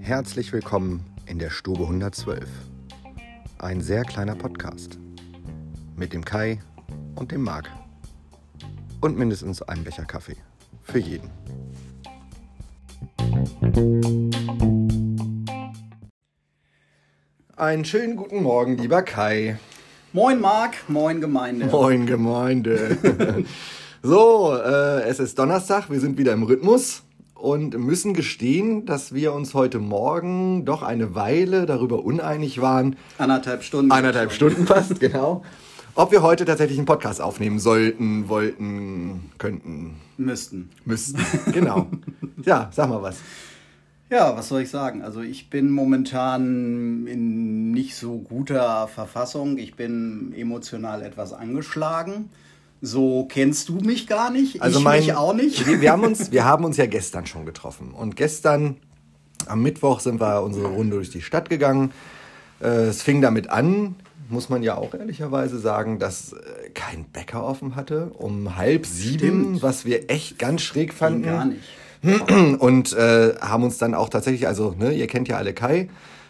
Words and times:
Herzlich 0.00 0.52
willkommen 0.52 1.04
in 1.26 1.40
der 1.40 1.50
Stube 1.50 1.82
112. 1.82 2.48
Ein 3.58 3.80
sehr 3.80 4.04
kleiner 4.04 4.36
Podcast. 4.36 5.00
Mit 5.96 6.12
dem 6.12 6.24
Kai 6.24 6.60
und 7.16 7.32
dem 7.32 7.42
Marc. 7.42 7.68
Und 9.00 9.18
mindestens 9.18 9.60
einem 9.60 9.82
Becher 9.82 10.04
Kaffee. 10.04 10.36
Für 10.82 11.00
jeden. 11.00 11.30
Einen 17.56 17.84
schönen 17.84 18.14
guten 18.14 18.40
Morgen, 18.40 18.78
lieber 18.78 19.02
Kai. 19.02 19.58
Moin 20.12 20.40
Marc, 20.40 20.88
moin 20.88 21.20
Gemeinde. 21.20 21.66
Moin 21.66 22.06
Gemeinde. 22.06 23.44
so, 24.04 24.54
äh, 24.54 25.04
es 25.04 25.18
ist 25.18 25.38
Donnerstag, 25.38 25.88
wir 25.88 25.98
sind 25.98 26.18
wieder 26.18 26.34
im 26.34 26.42
Rhythmus 26.42 27.04
und 27.32 27.78
müssen 27.78 28.12
gestehen, 28.12 28.84
dass 28.84 29.14
wir 29.14 29.32
uns 29.32 29.54
heute 29.54 29.78
Morgen 29.78 30.66
doch 30.66 30.82
eine 30.82 31.14
Weile 31.14 31.64
darüber 31.64 32.04
uneinig 32.04 32.60
waren. 32.60 32.96
Anderthalb 33.16 33.62
Stunden. 33.62 33.90
Anderthalb 33.90 34.30
Stunden 34.30 34.66
fast, 34.66 35.00
genau. 35.00 35.42
Ob 35.94 36.12
wir 36.12 36.20
heute 36.20 36.44
tatsächlich 36.44 36.76
einen 36.76 36.86
Podcast 36.86 37.22
aufnehmen 37.22 37.58
sollten, 37.58 38.28
wollten, 38.28 39.30
könnten. 39.38 39.94
Müssten. 40.18 40.68
Müssten, 40.84 41.24
genau. 41.52 41.86
ja, 42.44 42.68
sag 42.74 42.90
mal 42.90 43.00
was. 43.00 43.16
Ja, 44.10 44.36
was 44.36 44.50
soll 44.50 44.60
ich 44.60 44.70
sagen? 44.70 45.00
Also 45.00 45.22
ich 45.22 45.48
bin 45.48 45.70
momentan 45.70 47.06
in 47.06 47.70
nicht 47.70 47.96
so 47.96 48.18
guter 48.18 48.86
Verfassung. 48.86 49.56
Ich 49.56 49.76
bin 49.76 50.34
emotional 50.36 51.00
etwas 51.00 51.32
angeschlagen. 51.32 52.28
So 52.80 53.26
kennst 53.28 53.68
du 53.68 53.76
mich 53.76 54.06
gar 54.06 54.30
nicht. 54.30 54.60
Also 54.60 54.78
ich 54.78 54.84
mein, 54.84 55.00
mich 55.00 55.14
auch 55.14 55.34
nicht. 55.34 55.66
Wir, 55.66 55.80
wir, 55.80 55.92
haben 55.92 56.04
uns, 56.04 56.30
wir 56.32 56.44
haben 56.44 56.64
uns 56.64 56.76
ja 56.76 56.86
gestern 56.86 57.26
schon 57.26 57.46
getroffen. 57.46 57.92
Und 57.92 58.16
gestern 58.16 58.76
am 59.46 59.62
Mittwoch 59.62 60.00
sind 60.00 60.20
wir 60.20 60.42
unsere 60.42 60.66
Runde 60.66 60.96
durch 60.96 61.10
die 61.10 61.22
Stadt 61.22 61.48
gegangen. 61.48 61.92
Äh, 62.60 62.86
es 62.86 63.02
fing 63.02 63.20
damit 63.20 63.50
an, 63.50 63.96
muss 64.28 64.48
man 64.48 64.62
ja 64.62 64.76
auch 64.76 64.94
ehrlicherweise 64.94 65.58
sagen, 65.58 65.98
dass 65.98 66.32
äh, 66.32 66.70
kein 66.74 67.04
Bäcker 67.04 67.44
offen 67.44 67.76
hatte. 67.76 68.10
Um 68.14 68.56
halb 68.56 68.86
sieben, 68.86 69.18
Stimmt. 69.18 69.62
was 69.62 69.84
wir 69.84 70.10
echt 70.10 70.38
ganz 70.38 70.62
schräg 70.62 70.92
fanden. 70.92 71.22
Gar 71.22 71.44
nicht. 71.46 71.62
Und 72.58 72.92
äh, 72.92 73.34
haben 73.40 73.62
uns 73.62 73.78
dann 73.78 73.94
auch 73.94 74.10
tatsächlich, 74.10 74.46
also 74.46 74.74
ne, 74.78 74.92
ihr 74.92 75.06
kennt 75.06 75.26
ja 75.26 75.38
alle 75.38 75.54
Kai, 75.54 75.88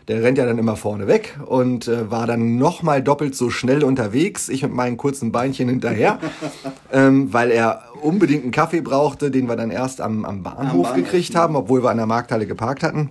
der 0.09 0.23
rennt 0.23 0.39
ja 0.39 0.45
dann 0.45 0.59
immer 0.59 0.77
vorne 0.77 1.07
weg 1.07 1.39
und 1.47 1.89
äh, 1.89 2.11
war 2.11 2.27
dann 2.27 2.57
nochmal 2.57 3.03
doppelt 3.03 3.35
so 3.35 3.51
schnell 3.51 3.83
unterwegs, 3.85 4.49
ich 4.49 4.63
mit 4.63 4.73
meinen 4.73 4.97
kurzen 4.97 5.33
Beinchen 5.33 5.69
hinterher, 5.69 6.19
ähm, 6.93 7.33
weil 7.33 7.51
er 7.51 7.85
unbedingt 8.03 8.43
einen 8.43 8.53
Kaffee 8.53 8.81
brauchte, 8.81 9.31
den 9.31 9.49
wir 9.49 9.57
dann 9.57 9.71
erst 9.71 10.01
am, 10.01 10.25
am, 10.25 10.43
Bahnhof, 10.43 10.59
Am 10.59 10.67
Bahnhof, 10.67 10.95
gekriegt 10.95 11.35
haben, 11.35 11.57
obwohl 11.57 11.83
wir 11.83 11.91
an 11.91 11.97
der 11.97 12.07
Markthalle 12.07 12.47
geparkt 12.47 12.83
hatten. 12.83 13.11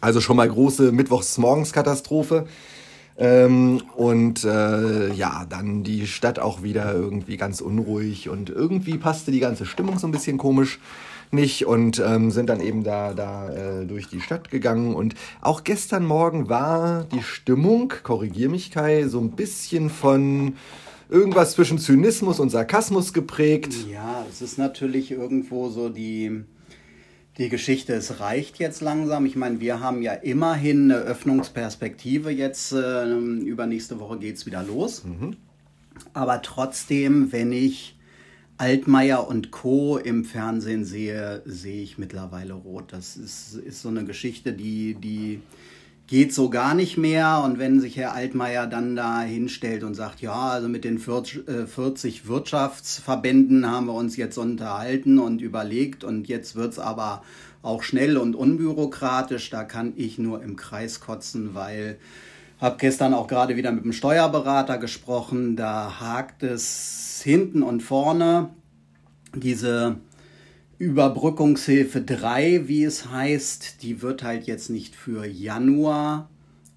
Also 0.00 0.20
schon 0.20 0.36
mal 0.36 0.48
große 0.48 0.92
Mittwochsmorgenskatastrophe. 0.92 2.46
Ähm, 3.18 3.82
und 3.96 4.44
äh, 4.44 5.12
ja, 5.12 5.44
dann 5.46 5.82
die 5.84 6.06
Stadt 6.06 6.38
auch 6.38 6.62
wieder 6.62 6.94
irgendwie 6.94 7.36
ganz 7.36 7.60
unruhig 7.60 8.30
und 8.30 8.48
irgendwie 8.48 8.96
passte 8.96 9.30
die 9.30 9.40
ganze 9.40 9.66
Stimmung 9.66 9.98
so 9.98 10.06
ein 10.06 10.10
bisschen 10.10 10.38
komisch 10.38 10.78
nicht 11.32 11.66
und 11.66 12.02
ähm, 12.04 12.30
sind 12.30 12.48
dann 12.48 12.60
eben 12.60 12.82
da, 12.84 13.14
da 13.14 13.50
äh, 13.50 13.86
durch 13.86 14.08
die 14.08 14.20
Stadt 14.20 14.50
gegangen. 14.50 14.94
Und 14.94 15.14
auch 15.40 15.64
gestern 15.64 16.04
Morgen 16.04 16.48
war 16.48 17.04
die 17.04 17.22
Stimmung, 17.22 17.92
korrigier 18.02 18.48
mich 18.48 18.70
Kai, 18.70 19.06
so 19.08 19.20
ein 19.20 19.32
bisschen 19.32 19.90
von 19.90 20.54
irgendwas 21.08 21.52
zwischen 21.52 21.78
Zynismus 21.78 22.40
und 22.40 22.50
Sarkasmus 22.50 23.12
geprägt. 23.12 23.74
Ja, 23.90 24.24
es 24.30 24.42
ist 24.42 24.58
natürlich 24.58 25.10
irgendwo 25.10 25.68
so 25.68 25.88
die, 25.88 26.44
die 27.38 27.48
Geschichte, 27.48 27.94
es 27.94 28.20
reicht 28.20 28.58
jetzt 28.58 28.80
langsam. 28.80 29.26
Ich 29.26 29.36
meine, 29.36 29.60
wir 29.60 29.80
haben 29.80 30.02
ja 30.02 30.12
immerhin 30.12 30.90
eine 30.90 31.00
Öffnungsperspektive. 31.00 32.30
Jetzt 32.30 32.72
äh, 32.72 33.04
übernächste 33.08 34.00
Woche 34.00 34.18
geht 34.18 34.36
es 34.36 34.46
wieder 34.46 34.62
los. 34.62 35.04
Aber 36.12 36.42
trotzdem, 36.42 37.32
wenn 37.32 37.52
ich 37.52 37.96
Altmaier 38.60 39.26
und 39.26 39.50
Co. 39.50 39.96
im 39.96 40.26
Fernsehen 40.26 40.84
sehe, 40.84 41.40
sehe 41.46 41.82
ich 41.82 41.96
mittlerweile 41.96 42.52
rot. 42.52 42.92
Das 42.92 43.16
ist, 43.16 43.54
ist 43.54 43.80
so 43.80 43.88
eine 43.88 44.04
Geschichte, 44.04 44.52
die, 44.52 44.94
die 44.94 45.40
geht 46.06 46.34
so 46.34 46.50
gar 46.50 46.74
nicht 46.74 46.98
mehr. 46.98 47.40
Und 47.42 47.58
wenn 47.58 47.80
sich 47.80 47.96
Herr 47.96 48.12
Altmaier 48.12 48.66
dann 48.66 48.96
da 48.96 49.22
hinstellt 49.22 49.82
und 49.82 49.94
sagt, 49.94 50.20
ja, 50.20 50.50
also 50.50 50.68
mit 50.68 50.84
den 50.84 50.98
40 50.98 51.48
äh, 51.48 51.66
40 51.66 52.28
Wirtschaftsverbänden 52.28 53.66
haben 53.66 53.86
wir 53.86 53.94
uns 53.94 54.18
jetzt 54.18 54.36
unterhalten 54.36 55.18
und 55.18 55.40
überlegt 55.40 56.04
und 56.04 56.28
jetzt 56.28 56.54
wird's 56.54 56.78
aber 56.78 57.22
auch 57.62 57.82
schnell 57.82 58.18
und 58.18 58.36
unbürokratisch, 58.36 59.48
da 59.48 59.64
kann 59.64 59.94
ich 59.96 60.18
nur 60.18 60.42
im 60.42 60.56
Kreis 60.56 61.00
kotzen, 61.00 61.54
weil 61.54 61.98
habe 62.60 62.76
gestern 62.78 63.14
auch 63.14 63.26
gerade 63.26 63.56
wieder 63.56 63.72
mit 63.72 63.84
dem 63.84 63.92
Steuerberater 63.92 64.78
gesprochen. 64.78 65.56
Da 65.56 66.00
hakt 66.00 66.42
es 66.42 67.20
hinten 67.24 67.62
und 67.62 67.82
vorne. 67.82 68.50
Diese 69.34 69.96
Überbrückungshilfe 70.78 72.02
3, 72.02 72.68
wie 72.68 72.84
es 72.84 73.10
heißt, 73.10 73.82
die 73.82 74.02
wird 74.02 74.22
halt 74.22 74.46
jetzt 74.46 74.70
nicht 74.70 74.94
für 74.94 75.26
Januar 75.26 76.28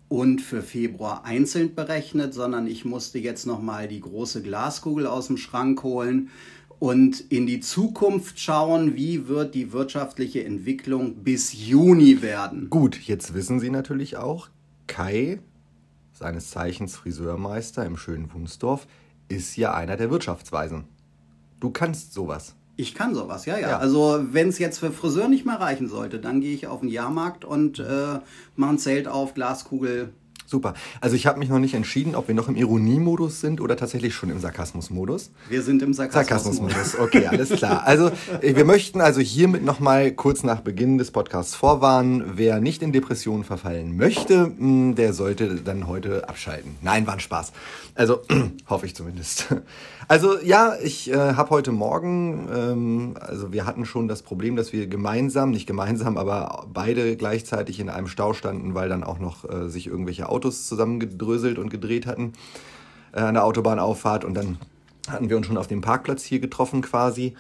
und 0.07 0.41
für 0.41 0.61
Februar 0.61 1.25
einzeln 1.25 1.73
berechnet, 1.73 2.33
sondern 2.33 2.67
ich 2.67 2.85
musste 2.85 3.17
jetzt 3.17 3.47
nochmal 3.47 3.88
die 3.88 3.99
große 4.01 4.41
Glaskugel 4.41 5.07
aus 5.07 5.27
dem 5.27 5.38
Schrank 5.38 5.83
holen 5.83 6.29
und 6.79 7.22
in 7.31 7.47
die 7.47 7.61
Zukunft 7.61 8.39
schauen, 8.39 8.95
wie 8.95 9.27
wird 9.27 9.55
die 9.55 9.72
wirtschaftliche 9.72 10.43
Entwicklung 10.43 11.23
bis 11.23 11.53
Juni 11.53 12.22
werden. 12.22 12.69
Gut, 12.69 12.99
jetzt 12.99 13.33
wissen 13.33 13.59
Sie 13.59 13.69
natürlich 13.69 14.17
auch, 14.17 14.49
Kai, 14.85 15.39
seines 16.23 16.51
Zeichens 16.51 16.95
Friseurmeister 16.95 17.85
im 17.85 17.97
schönen 17.97 18.34
Wunsdorf, 18.34 18.88
ist 19.28 19.57
ja 19.57 19.73
einer 19.73 19.97
der 19.97 20.09
Wirtschaftsweisen. 20.09 20.85
Du 21.59 21.69
kannst 21.69 22.13
sowas. 22.13 22.56
Ich 22.78 22.95
kann 22.95 23.13
sowas, 23.13 23.45
ja, 23.45 23.57
ja. 23.57 23.72
Ja. 23.72 23.78
Also 23.78 24.25
wenn 24.31 24.47
es 24.47 24.57
jetzt 24.57 24.79
für 24.79 24.91
Friseur 24.91 25.28
nicht 25.28 25.45
mehr 25.45 25.59
reichen 25.59 25.89
sollte, 25.89 26.19
dann 26.19 26.39
gehe 26.39 26.56
ich 26.56 26.67
auf 26.67 26.79
den 26.79 26.88
Jahrmarkt 26.88 27.44
und 27.44 27.79
äh, 27.79 28.19
mache 28.56 28.72
ein 28.72 28.79
Zelt 28.79 29.09
auf, 29.09 29.34
Glaskugel. 29.34 30.13
Super. 30.53 30.75
Also 31.02 31.16
ich 31.16 31.25
habe 31.25 31.40
mich 31.40 31.50
noch 31.50 31.58
nicht 31.58 31.74
entschieden, 31.74 32.14
ob 32.14 32.28
wir 32.28 32.36
noch 32.36 32.47
im 32.47 32.56
Ironiemodus 32.56 33.41
sind 33.41 33.59
oder 33.59 33.75
tatsächlich 33.75 34.14
schon 34.14 34.30
im 34.30 34.40
Sarkasmusmodus. 34.40 35.31
Wir 35.50 35.64
sind 35.64 35.81
im 35.81 35.96
Sarkasmus. 35.96 36.28
Sarkasmusmodus, 36.28 37.00
okay, 37.00 37.25
alles 37.25 37.50
klar. 37.50 37.81
Also 37.88 38.12
äh, 38.40 38.56
wir 38.56 38.64
möchten 38.64 39.02
also 39.02 39.19
hiermit 39.19 39.66
nochmal 39.66 40.12
kurz 40.12 40.44
nach 40.44 40.62
Beginn 40.62 41.00
des 41.00 41.09
Podcasts 41.09 41.56
vorwarnen, 41.56 42.34
wer 42.36 42.59
nicht 42.59 42.84
in 42.84 42.91
Depressionen 42.91 43.44
verfallen 43.44 43.97
möchte, 43.97 44.52
mh, 44.56 44.94
der 44.94 45.14
sollte 45.14 45.56
dann 45.56 45.88
heute 45.88 46.30
abschalten. 46.30 46.75
Nein, 46.84 47.08
war 47.08 47.16
ein 47.16 47.20
Spaß. 47.20 47.52
Also 47.96 48.22
hoffe 48.70 48.85
ich 48.85 48.96
zumindest. 48.96 49.47
Also 50.08 50.38
ja, 50.44 50.75
ich 50.84 51.09
äh, 51.09 51.16
habe 51.16 51.50
heute 51.52 51.72
Morgen, 51.72 52.50
ähm, 52.53 53.16
also 53.20 53.53
wir 53.53 53.66
hatten 53.66 53.85
schon 53.85 54.09
das 54.09 54.22
Problem, 54.22 54.56
dass 54.56 54.74
wir 54.74 54.88
gemeinsam, 54.88 55.52
nicht 55.52 55.66
gemeinsam, 55.66 56.18
aber 56.18 56.66
beide 56.72 57.16
gleichzeitig 57.16 57.80
in 57.80 57.90
einem 57.90 58.08
Stau 58.08 58.34
standen, 58.34 58.75
weil 58.75 58.90
dann 58.90 59.03
auch 59.03 59.20
noch 59.20 59.50
äh, 59.50 59.70
sich 59.70 59.88
irgendwelche 59.88 60.28
Autos 60.28 60.42
zusammengedröselt 60.51 61.57
und 61.57 61.69
gedreht 61.69 62.05
hatten 62.05 62.33
äh, 63.13 63.19
an 63.19 63.35
der 63.35 63.45
Autobahnauffahrt 63.45 64.25
und 64.25 64.33
dann 64.33 64.57
hatten 65.09 65.29
wir 65.29 65.37
uns 65.37 65.47
schon 65.47 65.57
auf 65.57 65.67
dem 65.67 65.81
Parkplatz 65.81 66.23
hier 66.23 66.39
getroffen 66.39 66.81
quasi. 66.81 67.35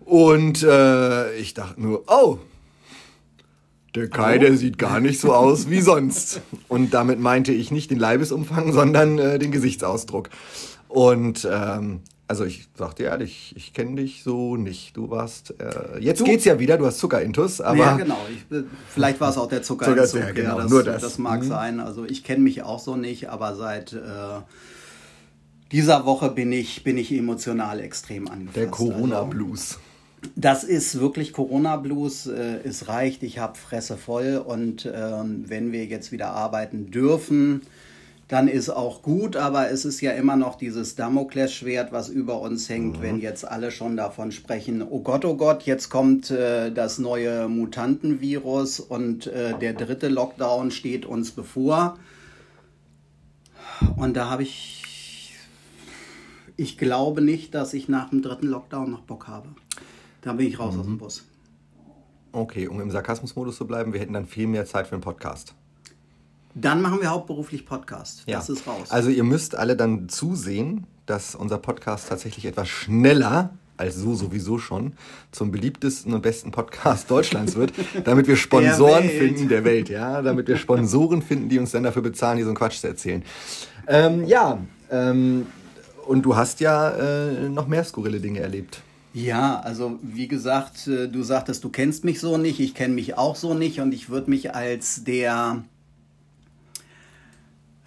Und 0.00 0.62
äh, 0.62 1.34
ich 1.36 1.54
dachte 1.54 1.80
nur, 1.80 2.04
oh, 2.06 2.38
der 3.94 4.08
Kai, 4.08 4.38
der 4.38 4.56
sieht 4.56 4.78
gar 4.78 5.00
nicht 5.00 5.20
so 5.20 5.32
aus 5.32 5.70
wie 5.70 5.80
sonst. 5.80 6.42
Und 6.68 6.92
damit 6.92 7.18
meinte 7.18 7.52
ich 7.52 7.70
nicht 7.70 7.90
den 7.90 7.98
Leibesumfang, 7.98 8.72
sondern 8.72 9.18
äh, 9.18 9.38
den 9.38 9.50
Gesichtsausdruck. 9.50 10.28
Und 10.88 11.48
ähm, 11.50 12.00
also 12.28 12.44
ich 12.44 12.68
sag 12.76 12.94
dir 12.96 13.04
ehrlich, 13.06 13.54
ich 13.56 13.72
kenne 13.72 13.96
dich 14.02 14.22
so 14.24 14.56
nicht. 14.56 14.96
Du 14.96 15.10
warst, 15.10 15.54
äh, 15.60 15.98
jetzt 16.00 16.20
Du- 16.20 16.24
geht's 16.24 16.44
ja 16.44 16.58
wieder, 16.58 16.76
du 16.78 16.86
hast 16.86 16.98
Zuckerintus, 16.98 17.60
aber 17.60 17.78
ja, 17.78 17.96
genau. 17.96 18.18
Ich, 18.30 18.56
äh, 18.56 18.64
vielleicht 18.88 19.20
war 19.20 19.30
es 19.30 19.38
auch 19.38 19.48
der 19.48 19.62
Zuckerentzug. 19.62 20.08
Zucker- 20.20 20.26
ja, 20.26 20.32
genau, 20.32 20.60
das, 20.60 20.70
nur 20.70 20.82
das. 20.82 21.02
das 21.02 21.18
mag 21.18 21.44
sein. 21.44 21.78
Also 21.80 22.04
ich 22.04 22.24
kenne 22.24 22.40
mich 22.42 22.62
auch 22.62 22.80
so 22.80 22.96
nicht, 22.96 23.30
aber 23.30 23.54
seit 23.54 23.92
äh, 23.92 23.98
dieser 25.72 26.04
Woche 26.06 26.30
bin 26.30 26.52
ich, 26.52 26.84
bin 26.84 26.96
ich 26.98 27.12
emotional 27.12 27.80
extrem 27.80 28.28
angefasst. 28.28 28.56
der 28.56 28.68
Also, 28.72 28.86
Corona-Blues. 28.92 29.78
Das 30.34 30.64
ist 30.64 30.98
wirklich 31.00 31.32
Corona-Blues. 31.32 32.26
Äh, 32.26 32.58
es 32.64 32.88
reicht, 32.88 33.22
ich 33.22 33.38
habe 33.38 33.56
Fresse 33.56 33.96
voll 33.96 34.42
und 34.44 34.90
ähm, 34.92 35.44
wenn 35.46 35.72
wir 35.72 35.84
jetzt 35.86 36.10
wieder 36.12 36.30
arbeiten 36.30 36.90
dürfen, 36.90 37.62
dann 38.28 38.48
ist 38.48 38.70
auch 38.70 39.02
gut, 39.02 39.36
aber 39.36 39.70
es 39.70 39.84
ist 39.84 40.00
ja 40.00 40.10
immer 40.10 40.34
noch 40.34 40.56
dieses 40.56 40.96
Damoklesschwert, 40.96 41.92
was 41.92 42.08
über 42.08 42.40
uns 42.40 42.68
hängt, 42.68 43.00
wenn 43.00 43.20
jetzt 43.20 43.46
alle 43.46 43.70
schon 43.70 43.96
davon 43.96 44.32
sprechen, 44.32 44.82
oh 44.82 45.00
Gott, 45.00 45.24
oh 45.24 45.36
Gott, 45.36 45.62
jetzt 45.62 45.90
kommt 45.90 46.32
äh, 46.32 46.72
das 46.72 46.98
neue 46.98 47.48
Mutantenvirus 47.48 48.80
und 48.80 49.28
äh, 49.28 49.56
der 49.56 49.74
dritte 49.74 50.08
Lockdown 50.08 50.72
steht 50.72 51.06
uns 51.06 51.30
bevor. 51.30 51.98
Und 53.96 54.16
da 54.16 54.28
habe 54.28 54.42
ich, 54.42 55.34
ich 56.56 56.78
glaube 56.78 57.20
nicht, 57.20 57.54
dass 57.54 57.74
ich 57.74 57.88
nach 57.88 58.10
dem 58.10 58.22
dritten 58.22 58.48
Lockdown 58.48 58.90
noch 58.90 59.02
Bock 59.02 59.28
habe. 59.28 59.50
Dann 60.22 60.38
bin 60.38 60.48
ich 60.48 60.58
raus 60.58 60.74
mhm. 60.74 60.80
aus 60.80 60.86
dem 60.86 60.98
Bus. 60.98 61.24
Okay, 62.32 62.66
um 62.66 62.80
im 62.80 62.90
Sarkasmusmodus 62.90 63.56
zu 63.56 63.68
bleiben, 63.68 63.92
wir 63.92 64.00
hätten 64.00 64.14
dann 64.14 64.26
viel 64.26 64.48
mehr 64.48 64.66
Zeit 64.66 64.88
für 64.88 64.96
einen 64.96 65.02
Podcast. 65.02 65.54
Dann 66.58 66.80
machen 66.80 67.02
wir 67.02 67.10
hauptberuflich 67.10 67.66
Podcast. 67.66 68.22
Ja. 68.26 68.38
Das 68.38 68.48
ist 68.48 68.66
raus. 68.66 68.90
Also 68.90 69.10
ihr 69.10 69.24
müsst 69.24 69.54
alle 69.54 69.76
dann 69.76 70.08
zusehen, 70.08 70.86
dass 71.04 71.34
unser 71.34 71.58
Podcast 71.58 72.08
tatsächlich 72.08 72.46
etwas 72.46 72.66
schneller 72.66 73.50
als 73.76 73.96
so 73.96 74.14
sowieso 74.14 74.56
schon 74.56 74.94
zum 75.32 75.52
beliebtesten 75.52 76.14
und 76.14 76.22
besten 76.22 76.52
Podcast 76.52 77.10
Deutschlands 77.10 77.56
wird, 77.56 77.74
damit 78.04 78.26
wir 78.26 78.36
Sponsoren 78.36 79.02
der 79.02 79.18
finden 79.18 79.48
der 79.50 79.64
Welt, 79.64 79.90
ja, 79.90 80.22
damit 80.22 80.48
wir 80.48 80.56
Sponsoren 80.56 81.20
finden, 81.20 81.50
die 81.50 81.58
uns 81.58 81.72
dann 81.72 81.82
dafür 81.82 82.00
bezahlen, 82.00 82.38
die 82.38 82.42
so 82.42 82.48
einen 82.48 82.56
Quatsch 82.56 82.80
zu 82.80 82.86
erzählen. 82.86 83.22
Ähm, 83.86 84.24
ja, 84.24 84.58
ähm, 84.90 85.48
und 86.06 86.22
du 86.22 86.36
hast 86.36 86.60
ja 86.60 86.88
äh, 86.88 87.50
noch 87.50 87.66
mehr 87.66 87.84
skurrile 87.84 88.18
Dinge 88.18 88.40
erlebt. 88.40 88.80
Ja, 89.12 89.60
also 89.60 89.98
wie 90.00 90.26
gesagt, 90.26 90.86
äh, 90.86 91.06
du 91.06 91.22
sagtest, 91.22 91.64
du 91.64 91.68
kennst 91.68 92.04
mich 92.04 92.18
so 92.18 92.38
nicht, 92.38 92.60
ich 92.60 92.74
kenne 92.74 92.94
mich 92.94 93.18
auch 93.18 93.36
so 93.36 93.52
nicht 93.52 93.80
und 93.80 93.92
ich 93.92 94.08
würde 94.08 94.30
mich 94.30 94.54
als 94.54 95.04
der 95.04 95.64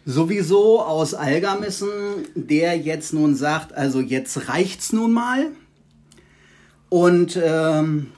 sowieso 0.04 0.82
aus 0.82 1.14
Algermissen, 1.14 1.90
der 2.34 2.76
jetzt 2.76 3.12
nun 3.12 3.36
sagt, 3.36 3.72
also 3.72 4.00
jetzt 4.00 4.48
reicht's 4.48 4.92
nun 4.92 5.12
mal. 5.12 5.52
Und 6.88 7.38
ähm, 7.40 8.08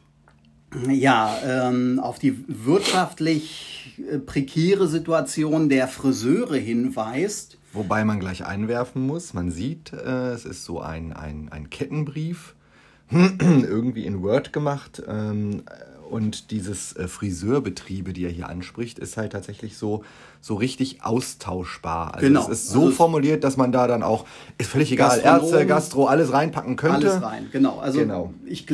ja, 0.88 1.38
ähm, 1.44 2.00
auf 2.00 2.18
die 2.18 2.44
wirtschaftlich 2.48 3.94
äh, 4.10 4.18
prekäre 4.18 4.88
Situation 4.88 5.68
der 5.68 5.88
Friseure 5.88 6.56
hinweist. 6.56 7.58
Wobei 7.72 8.04
man 8.04 8.20
gleich 8.20 8.44
einwerfen 8.44 9.06
muss, 9.06 9.34
man 9.34 9.50
sieht, 9.50 9.92
äh, 9.92 10.30
es 10.30 10.44
ist 10.44 10.64
so 10.64 10.80
ein, 10.80 11.12
ein, 11.12 11.48
ein 11.50 11.70
Kettenbrief, 11.70 12.54
irgendwie 13.10 14.06
in 14.06 14.22
Word 14.22 14.52
gemacht. 14.52 15.02
Ähm, 15.06 15.62
und 16.10 16.50
dieses 16.50 16.94
äh, 16.94 17.08
Friseurbetriebe, 17.08 18.12
die 18.12 18.26
er 18.26 18.30
hier 18.30 18.48
anspricht, 18.50 18.98
ist 18.98 19.16
halt 19.16 19.32
tatsächlich 19.32 19.78
so, 19.78 20.04
so 20.42 20.56
richtig 20.56 21.02
austauschbar. 21.02 22.14
Also 22.14 22.26
genau. 22.26 22.42
Es 22.42 22.48
ist 22.48 22.68
so 22.68 22.82
also 22.82 22.92
formuliert, 22.92 23.44
dass 23.44 23.56
man 23.56 23.72
da 23.72 23.86
dann 23.86 24.02
auch, 24.02 24.26
ist 24.58 24.68
völlig 24.68 24.92
egal, 24.92 25.20
Ärzte, 25.20 25.64
Gastro, 25.64 26.06
alles 26.06 26.30
reinpacken 26.32 26.76
könnte. 26.76 27.10
Alles 27.10 27.22
rein, 27.22 27.48
genau. 27.50 27.78
Also 27.78 27.98
genau. 27.98 28.34
ich 28.44 28.66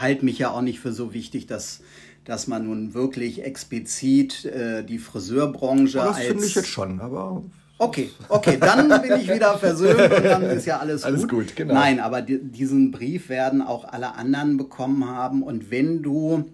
halte 0.00 0.24
mich 0.24 0.38
ja 0.38 0.50
auch 0.50 0.62
nicht 0.62 0.80
für 0.80 0.92
so 0.92 1.12
wichtig, 1.14 1.46
dass 1.46 1.80
dass 2.28 2.46
man 2.46 2.66
nun 2.66 2.92
wirklich 2.92 3.42
explizit 3.42 4.44
äh, 4.44 4.84
die 4.84 4.98
Friseurbranche 4.98 5.96
das 5.96 6.08
als... 6.08 6.16
Das 6.18 6.26
finde 6.26 6.44
ich 6.44 6.54
jetzt 6.54 6.68
schon, 6.68 7.00
aber... 7.00 7.42
Okay, 7.78 8.10
okay, 8.28 8.58
dann 8.60 8.88
bin 9.02 9.12
ich 9.18 9.32
wieder 9.32 9.56
versöhnt 9.56 10.12
und 10.12 10.24
dann 10.24 10.42
ist 10.42 10.66
ja 10.66 10.78
alles, 10.78 11.04
alles 11.04 11.22
gut. 11.22 11.30
gut 11.30 11.56
genau. 11.56 11.72
Nein, 11.72 12.00
aber 12.00 12.20
die, 12.20 12.42
diesen 12.42 12.90
Brief 12.90 13.30
werden 13.30 13.62
auch 13.62 13.84
alle 13.84 14.14
anderen 14.16 14.58
bekommen 14.58 15.08
haben 15.08 15.42
und 15.42 15.70
wenn 15.70 16.02
du 16.02 16.44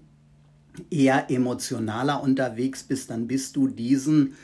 eher 0.91 1.29
emotionaler 1.29 2.23
unterwegs 2.23 2.85
bist, 2.85 3.11
dann 3.11 3.27
bist 3.27 3.57
du 3.57 3.67
diesen 3.67 4.35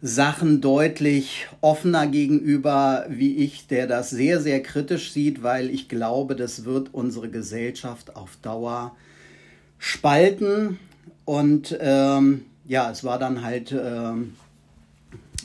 Sachen 0.00 0.60
deutlich 0.60 1.48
offener 1.60 2.06
gegenüber, 2.06 3.06
wie 3.08 3.36
ich, 3.36 3.66
der 3.66 3.88
das 3.88 4.10
sehr, 4.10 4.40
sehr 4.40 4.62
kritisch 4.62 5.12
sieht, 5.12 5.42
weil 5.42 5.70
ich 5.70 5.88
glaube, 5.88 6.36
das 6.36 6.64
wird 6.64 6.90
unsere 6.92 7.28
Gesellschaft 7.28 8.14
auf 8.14 8.36
Dauer 8.40 8.94
spalten. 9.78 10.78
Und 11.24 11.76
ähm, 11.80 12.44
ja, 12.66 12.90
es 12.90 13.02
war 13.02 13.18
dann 13.18 13.42
halt, 13.42 13.72
ähm, 13.72 14.34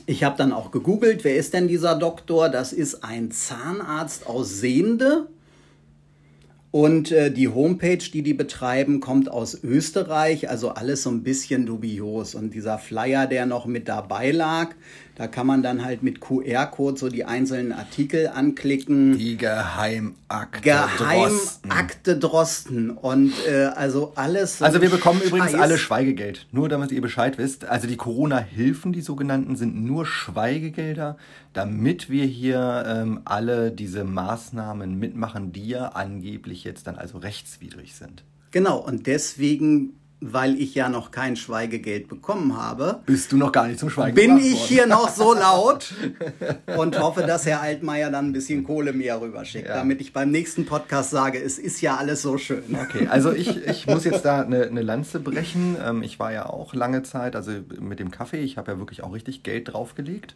ich 0.05 0.23
habe 0.23 0.37
dann 0.37 0.53
auch 0.53 0.69
gegoogelt, 0.69 1.23
wer 1.23 1.35
ist 1.35 1.53
denn 1.55 1.67
dieser 1.67 1.95
Doktor? 1.95 2.49
Das 2.49 2.73
ist 2.73 3.03
ein 3.03 3.31
Zahnarzt 3.31 4.27
aus 4.27 4.59
Sehende. 4.59 5.27
Und 6.73 7.11
äh, 7.11 7.29
die 7.29 7.49
Homepage, 7.49 7.99
die 7.99 8.23
die 8.23 8.33
betreiben, 8.33 8.99
kommt 8.99 9.29
aus 9.29 9.63
Österreich, 9.63 10.49
also 10.49 10.69
alles 10.69 11.03
so 11.03 11.11
ein 11.11 11.21
bisschen 11.21 11.67
dubios. 11.67 12.33
Und 12.33 12.55
dieser 12.55 12.79
Flyer, 12.79 13.27
der 13.27 13.45
noch 13.45 13.67
mit 13.67 13.87
dabei 13.87 14.31
lag, 14.31 14.73
da 15.15 15.27
kann 15.27 15.45
man 15.45 15.61
dann 15.61 15.85
halt 15.85 16.01
mit 16.01 16.21
QR-Code 16.21 16.97
so 16.97 17.09
die 17.09 17.23
einzelnen 17.23 17.71
Artikel 17.71 18.27
anklicken. 18.27 19.17
Die 19.17 19.37
Geheimakte 19.37 20.61
Geheimakte 20.61 22.17
Drosten. 22.17 22.87
Drosten. 22.87 22.89
Und 22.89 23.33
äh, 23.47 23.65
also 23.65 24.13
alles. 24.15 24.57
So 24.57 24.65
also 24.65 24.81
wir 24.81 24.89
bekommen 24.89 25.19
Scheiß. 25.19 25.27
übrigens 25.29 25.53
alle 25.53 25.77
Schweigegeld. 25.77 26.47
Nur 26.51 26.67
damit 26.67 26.91
ihr 26.91 27.01
Bescheid 27.01 27.37
wisst. 27.37 27.65
Also 27.65 27.87
die 27.87 27.95
Corona-Hilfen, 27.95 28.91
die 28.91 29.01
sogenannten, 29.01 29.55
sind 29.55 29.75
nur 29.75 30.07
Schweigegelder, 30.07 31.17
damit 31.53 32.09
wir 32.09 32.25
hier 32.25 32.83
ähm, 32.87 33.21
alle 33.25 33.71
diese 33.71 34.03
Maßnahmen 34.03 34.97
mitmachen, 34.97 35.51
die 35.51 35.67
ja 35.67 35.89
angeblich 35.89 36.63
jetzt 36.63 36.87
dann 36.87 36.95
also 36.95 37.19
rechtswidrig 37.19 37.95
sind. 37.95 38.23
Genau, 38.49 38.77
und 38.77 39.05
deswegen 39.07 39.93
weil 40.31 40.59
ich 40.59 40.75
ja 40.75 40.89
noch 40.89 41.11
kein 41.11 41.35
Schweigegeld 41.35 42.07
bekommen 42.07 42.57
habe. 42.57 43.01
Bist 43.05 43.31
du 43.31 43.37
noch 43.37 43.51
gar 43.51 43.67
nicht 43.67 43.79
zum 43.79 43.89
Schweigen 43.89 44.15
Bin 44.15 44.37
ich 44.37 44.53
worden. 44.53 44.67
hier 44.67 44.87
noch 44.87 45.09
so 45.09 45.33
laut 45.33 45.93
und 46.77 46.99
hoffe, 46.99 47.23
dass 47.23 47.45
Herr 47.45 47.61
Altmaier 47.61 48.09
dann 48.11 48.27
ein 48.27 48.33
bisschen 48.33 48.63
Kohle 48.63 48.93
mehr 48.93 49.19
rüberschickt, 49.19 49.67
ja. 49.67 49.75
damit 49.75 50.01
ich 50.01 50.13
beim 50.13 50.31
nächsten 50.31 50.65
Podcast 50.65 51.09
sage, 51.09 51.41
es 51.41 51.59
ist 51.59 51.81
ja 51.81 51.97
alles 51.97 52.21
so 52.21 52.37
schön. 52.37 52.63
Okay, 52.81 53.07
also 53.07 53.31
ich, 53.31 53.57
ich 53.67 53.87
muss 53.87 54.05
jetzt 54.05 54.23
da 54.23 54.41
eine, 54.41 54.63
eine 54.63 54.81
Lanze 54.81 55.19
brechen. 55.19 55.75
Ähm, 55.83 56.03
ich 56.03 56.19
war 56.19 56.31
ja 56.31 56.45
auch 56.45 56.73
lange 56.73 57.03
Zeit, 57.03 57.35
also 57.35 57.51
mit 57.79 57.99
dem 57.99 58.11
Kaffee, 58.11 58.39
ich 58.39 58.57
habe 58.57 58.71
ja 58.71 58.79
wirklich 58.79 59.03
auch 59.03 59.13
richtig 59.13 59.43
Geld 59.43 59.73
draufgelegt 59.73 60.35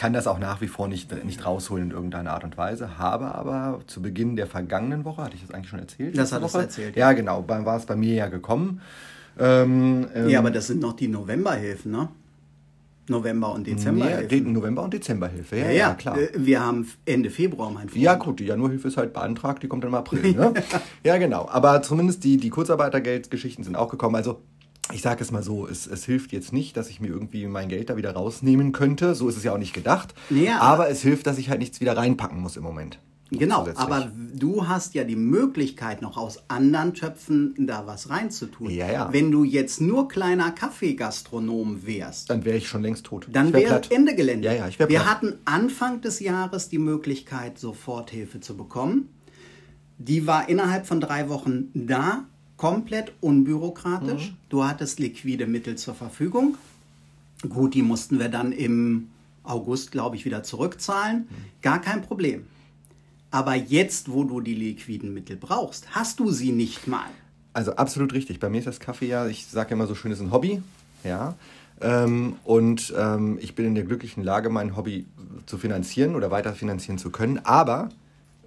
kann 0.00 0.14
das 0.14 0.26
auch 0.26 0.38
nach 0.38 0.62
wie 0.62 0.66
vor 0.66 0.88
nicht, 0.88 1.24
nicht 1.26 1.44
rausholen 1.44 1.84
in 1.84 1.90
irgendeiner 1.90 2.32
Art 2.32 2.42
und 2.42 2.56
Weise, 2.56 2.96
habe 2.96 3.34
aber 3.34 3.80
zu 3.86 4.00
Beginn 4.00 4.34
der 4.34 4.46
vergangenen 4.46 5.04
Woche, 5.04 5.22
hatte 5.22 5.34
ich 5.34 5.42
das 5.42 5.50
eigentlich 5.50 5.68
schon 5.68 5.78
erzählt? 5.78 6.16
Das 6.16 6.32
hat 6.32 6.42
es 6.42 6.54
erzählt. 6.54 6.96
Ja, 6.96 7.12
genau, 7.12 7.46
war 7.46 7.76
es 7.76 7.84
bei 7.84 7.96
mir 7.96 8.14
ja 8.14 8.28
gekommen. 8.28 8.80
Ähm, 9.38 10.06
ähm, 10.14 10.28
ja, 10.28 10.38
aber 10.38 10.50
das 10.50 10.66
sind 10.66 10.80
noch 10.80 10.94
die 10.94 11.08
Novemberhilfen, 11.08 11.90
ne? 11.92 12.08
November- 13.10 13.52
und 13.52 13.66
Dezemberhilfe. 13.66 14.34
Nee, 14.36 14.40
November- 14.52 14.84
und 14.84 14.94
Dezemberhilfe, 14.94 15.56
ja, 15.56 15.64
ja, 15.66 15.70
ja, 15.70 15.94
klar. 15.94 16.16
Äh, 16.18 16.30
wir 16.36 16.60
haben 16.60 16.88
Ende 17.04 17.28
Februar, 17.28 17.70
mein 17.70 17.88
Freund. 17.88 18.02
Ja, 18.02 18.14
gut, 18.14 18.40
die 18.40 18.44
Januarhilfe 18.44 18.88
ist 18.88 18.96
halt 18.96 19.12
beantragt, 19.12 19.62
die 19.62 19.68
kommt 19.68 19.84
dann 19.84 19.90
im 19.90 19.96
April, 19.96 20.32
ne? 20.32 20.54
ja, 21.04 21.18
genau. 21.18 21.48
Aber 21.50 21.82
zumindest 21.82 22.24
die, 22.24 22.36
die 22.36 22.50
Kurzarbeitergeldgeschichten 22.50 23.64
sind 23.64 23.76
auch 23.76 23.90
gekommen. 23.90 24.14
Also, 24.14 24.40
ich 24.92 25.02
sage 25.02 25.22
es 25.22 25.30
mal 25.30 25.42
so, 25.42 25.66
es, 25.66 25.86
es 25.86 26.04
hilft 26.04 26.32
jetzt 26.32 26.52
nicht, 26.52 26.76
dass 26.76 26.88
ich 26.88 27.00
mir 27.00 27.08
irgendwie 27.08 27.46
mein 27.46 27.68
Geld 27.68 27.90
da 27.90 27.96
wieder 27.96 28.12
rausnehmen 28.12 28.72
könnte. 28.72 29.14
So 29.14 29.28
ist 29.28 29.36
es 29.36 29.44
ja 29.44 29.52
auch 29.52 29.58
nicht 29.58 29.74
gedacht. 29.74 30.14
Ja. 30.30 30.60
Aber 30.60 30.88
es 30.88 31.02
hilft, 31.02 31.26
dass 31.26 31.38
ich 31.38 31.50
halt 31.50 31.60
nichts 31.60 31.80
wieder 31.80 31.96
reinpacken 31.96 32.40
muss 32.40 32.56
im 32.56 32.62
Moment. 32.62 32.98
Genau, 33.30 33.68
aber 33.76 34.10
du 34.34 34.66
hast 34.66 34.94
ja 34.94 35.04
die 35.04 35.16
Möglichkeit, 35.16 36.02
noch 36.02 36.16
aus 36.16 36.42
anderen 36.48 36.94
Töpfen 36.94 37.54
da 37.58 37.86
was 37.86 38.10
reinzutun. 38.10 38.70
Ja, 38.70 38.90
ja. 38.90 39.12
Wenn 39.12 39.30
du 39.30 39.44
jetzt 39.44 39.80
nur 39.80 40.08
kleiner 40.08 40.50
Kaffeegastronom 40.50 41.86
wärst, 41.86 42.28
dann 42.30 42.44
wäre 42.44 42.56
ich 42.56 42.66
schon 42.66 42.82
längst 42.82 43.06
tot. 43.06 43.28
Dann 43.30 43.52
wäre 43.52 43.70
wär 43.70 43.92
Ende 43.92 44.16
Gelände. 44.16 44.46
Ja, 44.46 44.54
ja, 44.54 44.68
ich 44.68 44.78
wär 44.78 44.88
Wir 44.88 45.08
hatten 45.08 45.34
Anfang 45.44 46.00
des 46.00 46.18
Jahres 46.18 46.68
die 46.68 46.78
Möglichkeit, 46.78 47.58
Soforthilfe 47.58 48.40
zu 48.40 48.56
bekommen. 48.56 49.08
Die 49.98 50.26
war 50.26 50.48
innerhalb 50.48 50.86
von 50.86 51.00
drei 51.00 51.28
Wochen 51.28 51.70
da, 51.74 52.24
komplett 52.56 53.12
unbürokratisch. 53.20 54.30
Mhm. 54.30 54.36
Du 54.48 54.64
hattest 54.64 54.98
liquide 54.98 55.46
Mittel 55.46 55.76
zur 55.76 55.94
Verfügung. 55.94 56.56
Gut, 57.48 57.74
die 57.74 57.82
mussten 57.82 58.18
wir 58.18 58.28
dann 58.28 58.52
im 58.52 59.08
August, 59.44 59.92
glaube 59.92 60.16
ich, 60.16 60.24
wieder 60.24 60.42
zurückzahlen. 60.42 61.28
Mhm. 61.30 61.34
Gar 61.62 61.80
kein 61.80 62.02
Problem. 62.02 62.46
Aber 63.30 63.54
jetzt, 63.54 64.10
wo 64.10 64.24
du 64.24 64.40
die 64.40 64.54
liquiden 64.54 65.14
Mittel 65.14 65.36
brauchst, 65.36 65.94
hast 65.94 66.18
du 66.20 66.30
sie 66.30 66.52
nicht 66.52 66.86
mal. 66.86 67.08
Also 67.52 67.74
absolut 67.76 68.12
richtig. 68.12 68.40
Bei 68.40 68.48
mir 68.48 68.58
ist 68.58 68.66
das 68.66 68.80
Kaffee 68.80 69.06
ja, 69.06 69.26
ich 69.26 69.46
sage 69.46 69.74
immer 69.74 69.86
so 69.86 69.94
schön, 69.94 70.12
ist 70.12 70.20
ein 70.20 70.32
Hobby. 70.32 70.62
Ja. 71.04 71.34
Ähm, 71.80 72.36
und 72.44 72.92
ähm, 72.96 73.38
ich 73.40 73.54
bin 73.54 73.66
in 73.66 73.74
der 73.74 73.84
glücklichen 73.84 74.22
Lage, 74.22 74.50
mein 74.50 74.76
Hobby 74.76 75.06
zu 75.46 75.58
finanzieren 75.58 76.14
oder 76.14 76.30
weiter 76.30 76.52
finanzieren 76.54 76.98
zu 76.98 77.10
können. 77.10 77.38
Aber 77.44 77.88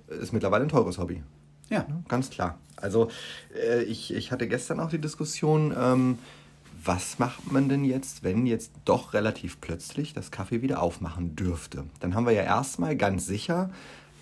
es 0.07 0.19
ist 0.19 0.33
mittlerweile 0.33 0.65
ein 0.65 0.69
teures 0.69 0.97
Hobby. 0.97 1.23
Ja. 1.69 1.85
Ganz 2.07 2.29
klar. 2.29 2.57
Also 2.75 3.09
äh, 3.55 3.83
ich, 3.83 4.13
ich 4.13 4.31
hatte 4.31 4.47
gestern 4.47 4.79
auch 4.79 4.89
die 4.89 4.99
Diskussion, 4.99 5.73
ähm, 5.77 6.19
was 6.83 7.17
macht 7.17 7.51
man 7.51 7.69
denn 7.69 7.85
jetzt, 7.85 8.23
wenn 8.23 8.45
jetzt 8.45 8.71
doch 8.83 9.13
relativ 9.13 9.61
plötzlich 9.61 10.13
das 10.13 10.31
Kaffee 10.31 10.61
wieder 10.61 10.81
aufmachen 10.81 11.35
dürfte? 11.35 11.85
Dann 12.01 12.13
haben 12.13 12.25
wir 12.25 12.33
ja 12.33 12.43
erstmal 12.43 12.97
ganz 12.97 13.25
sicher 13.25 13.69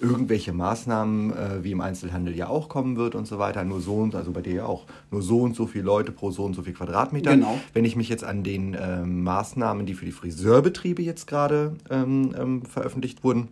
irgendwelche 0.01 0.51
Maßnahmen, 0.51 1.31
äh, 1.31 1.63
wie 1.63 1.71
im 1.71 1.81
Einzelhandel 1.81 2.35
ja 2.35 2.47
auch 2.47 2.69
kommen 2.69 2.97
wird 2.97 3.15
und 3.15 3.27
so 3.27 3.39
weiter, 3.39 3.63
nur 3.63 3.81
so 3.81 3.95
und, 3.95 4.15
also 4.15 4.31
bei 4.31 4.41
dir 4.41 4.53
ja 4.53 4.65
auch, 4.65 4.85
nur 5.11 5.21
so 5.21 5.41
und 5.41 5.55
so 5.55 5.67
viele 5.67 5.83
Leute 5.83 6.11
pro 6.11 6.31
so 6.31 6.43
und 6.43 6.55
so 6.55 6.63
viel 6.63 6.73
Quadratmeter. 6.73 7.31
Genau. 7.31 7.59
Wenn 7.73 7.85
ich 7.85 7.95
mich 7.95 8.09
jetzt 8.09 8.23
an 8.23 8.43
den 8.43 8.75
ähm, 8.79 9.23
Maßnahmen, 9.23 9.85
die 9.85 9.93
für 9.93 10.05
die 10.05 10.11
Friseurbetriebe 10.11 11.01
jetzt 11.01 11.27
gerade 11.27 11.75
ähm, 11.89 12.33
ähm, 12.37 12.65
veröffentlicht 12.65 13.23
wurden, 13.23 13.49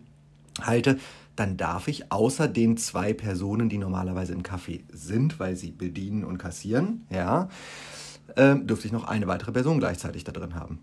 halte, 0.60 0.98
dann 1.36 1.56
darf 1.56 1.88
ich 1.88 2.12
außer 2.12 2.48
den 2.48 2.76
zwei 2.76 3.14
Personen, 3.14 3.68
die 3.68 3.78
normalerweise 3.78 4.32
im 4.32 4.42
Café 4.42 4.80
sind, 4.92 5.38
weil 5.38 5.56
sie 5.56 5.70
bedienen 5.70 6.24
und 6.24 6.38
kassieren, 6.38 7.06
ja, 7.10 7.48
ähm, 8.36 8.66
dürfte 8.66 8.86
ich 8.86 8.92
noch 8.92 9.04
eine 9.04 9.26
weitere 9.26 9.52
Person 9.52 9.78
gleichzeitig 9.78 10.24
da 10.24 10.32
drin 10.32 10.54
haben. 10.54 10.80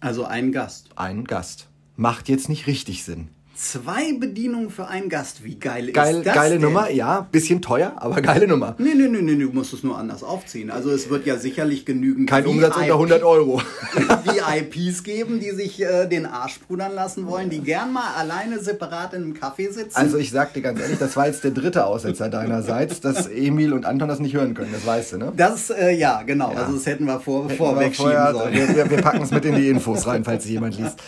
Also 0.00 0.24
ein 0.24 0.50
Gast. 0.50 0.90
Ein 0.96 1.24
Gast. 1.24 1.68
Macht 1.96 2.28
jetzt 2.28 2.48
nicht 2.48 2.66
richtig 2.66 3.04
Sinn. 3.04 3.28
Zwei 3.56 4.12
Bedienungen 4.18 4.68
für 4.68 4.88
einen 4.88 5.08
Gast. 5.08 5.44
Wie 5.44 5.54
geil, 5.54 5.92
Geil, 5.92 6.16
ist 6.16 6.26
das 6.26 6.34
geile 6.34 6.54
denn? 6.54 6.62
Nummer, 6.62 6.90
ja, 6.90 7.26
bisschen 7.30 7.62
teuer, 7.62 7.92
aber 7.96 8.20
geile 8.20 8.48
Nummer. 8.48 8.74
Nee, 8.78 8.94
nee, 8.96 9.06
nee, 9.06 9.22
nee, 9.22 9.36
du 9.36 9.50
musst 9.52 9.72
es 9.72 9.84
nur 9.84 9.96
anders 9.96 10.24
aufziehen. 10.24 10.72
Also 10.72 10.90
es 10.90 11.08
wird 11.08 11.24
ja 11.24 11.36
sicherlich 11.36 11.86
genügend 11.86 12.28
Kein 12.28 12.46
Umsatz 12.46 12.76
unter 12.76 12.94
100 12.94 13.22
Euro. 13.22 13.62
VIPs 14.24 15.04
geben, 15.04 15.38
die 15.38 15.52
sich 15.52 15.80
äh, 15.80 16.06
den 16.06 16.26
Arsch 16.26 16.58
pudern 16.66 16.92
lassen 16.94 17.26
wollen, 17.28 17.48
die 17.48 17.60
gern 17.60 17.92
mal 17.92 18.14
alleine 18.18 18.58
separat 18.58 19.14
in 19.14 19.22
einem 19.22 19.34
Café 19.34 19.70
sitzen. 19.72 19.94
Also 19.96 20.18
ich 20.18 20.30
sag 20.30 20.52
dir 20.54 20.60
ganz 20.62 20.80
ehrlich, 20.80 20.98
das 20.98 21.16
war 21.16 21.26
jetzt 21.28 21.44
der 21.44 21.52
dritte 21.52 21.86
Aussetzer 21.86 22.28
deinerseits, 22.28 23.00
dass 23.00 23.28
Emil 23.28 23.72
und 23.72 23.84
Anton 23.86 24.08
das 24.08 24.18
nicht 24.18 24.34
hören 24.34 24.54
können, 24.54 24.72
das 24.72 24.84
weißt 24.84 25.12
du, 25.12 25.18
ne? 25.18 25.32
das, 25.36 25.70
äh, 25.70 25.92
ja, 25.92 26.22
genau. 26.22 26.52
Ja. 26.52 26.58
Also 26.62 26.74
das 26.74 26.86
hätten 26.86 27.04
wir 27.04 27.20
vor, 27.20 27.44
Aber 27.44 27.54
vorwegschieben 27.54 28.12
vorher- 28.12 28.32
sollen. 28.32 28.52
Wir, 28.52 28.68
wir, 28.76 28.90
wir 28.90 29.00
packen 29.00 29.22
es 29.22 29.30
mit 29.30 29.44
in 29.44 29.54
die 29.54 29.68
Infos 29.68 30.06
rein, 30.08 30.24
falls 30.24 30.44
jemand 30.46 30.76
liest. 30.76 30.98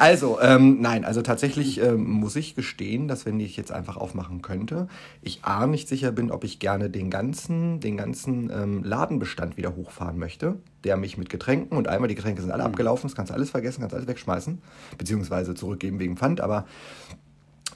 Also, 0.00 0.40
ähm, 0.40 0.78
nein, 0.80 1.04
also 1.04 1.22
tatsächlich 1.22 1.80
muss 1.96 2.36
ich 2.36 2.54
gestehen, 2.54 3.08
dass 3.08 3.26
wenn 3.26 3.40
ich 3.40 3.56
jetzt 3.56 3.72
einfach 3.72 3.96
aufmachen 3.96 4.42
könnte, 4.42 4.88
ich 5.20 5.44
A, 5.44 5.66
nicht 5.66 5.88
sicher 5.88 6.12
bin, 6.12 6.30
ob 6.30 6.44
ich 6.44 6.58
gerne 6.58 6.90
den 6.90 7.10
ganzen, 7.10 7.80
den 7.80 7.96
ganzen 7.96 8.50
ähm, 8.50 8.84
Ladenbestand 8.84 9.56
wieder 9.56 9.76
hochfahren 9.76 10.18
möchte, 10.18 10.56
der 10.84 10.96
mich 10.96 11.18
mit 11.18 11.28
Getränken 11.28 11.76
und 11.76 11.88
einmal 11.88 12.08
die 12.08 12.14
Getränke 12.14 12.42
sind 12.42 12.50
alle 12.50 12.64
abgelaufen, 12.64 13.08
das 13.08 13.16
kannst 13.16 13.30
du 13.30 13.34
alles 13.34 13.50
vergessen, 13.50 13.80
kannst 13.80 13.94
alles 13.94 14.08
wegschmeißen, 14.08 14.58
beziehungsweise 14.98 15.54
zurückgeben 15.54 15.98
wegen 15.98 16.16
Pfand, 16.16 16.40
aber 16.40 16.66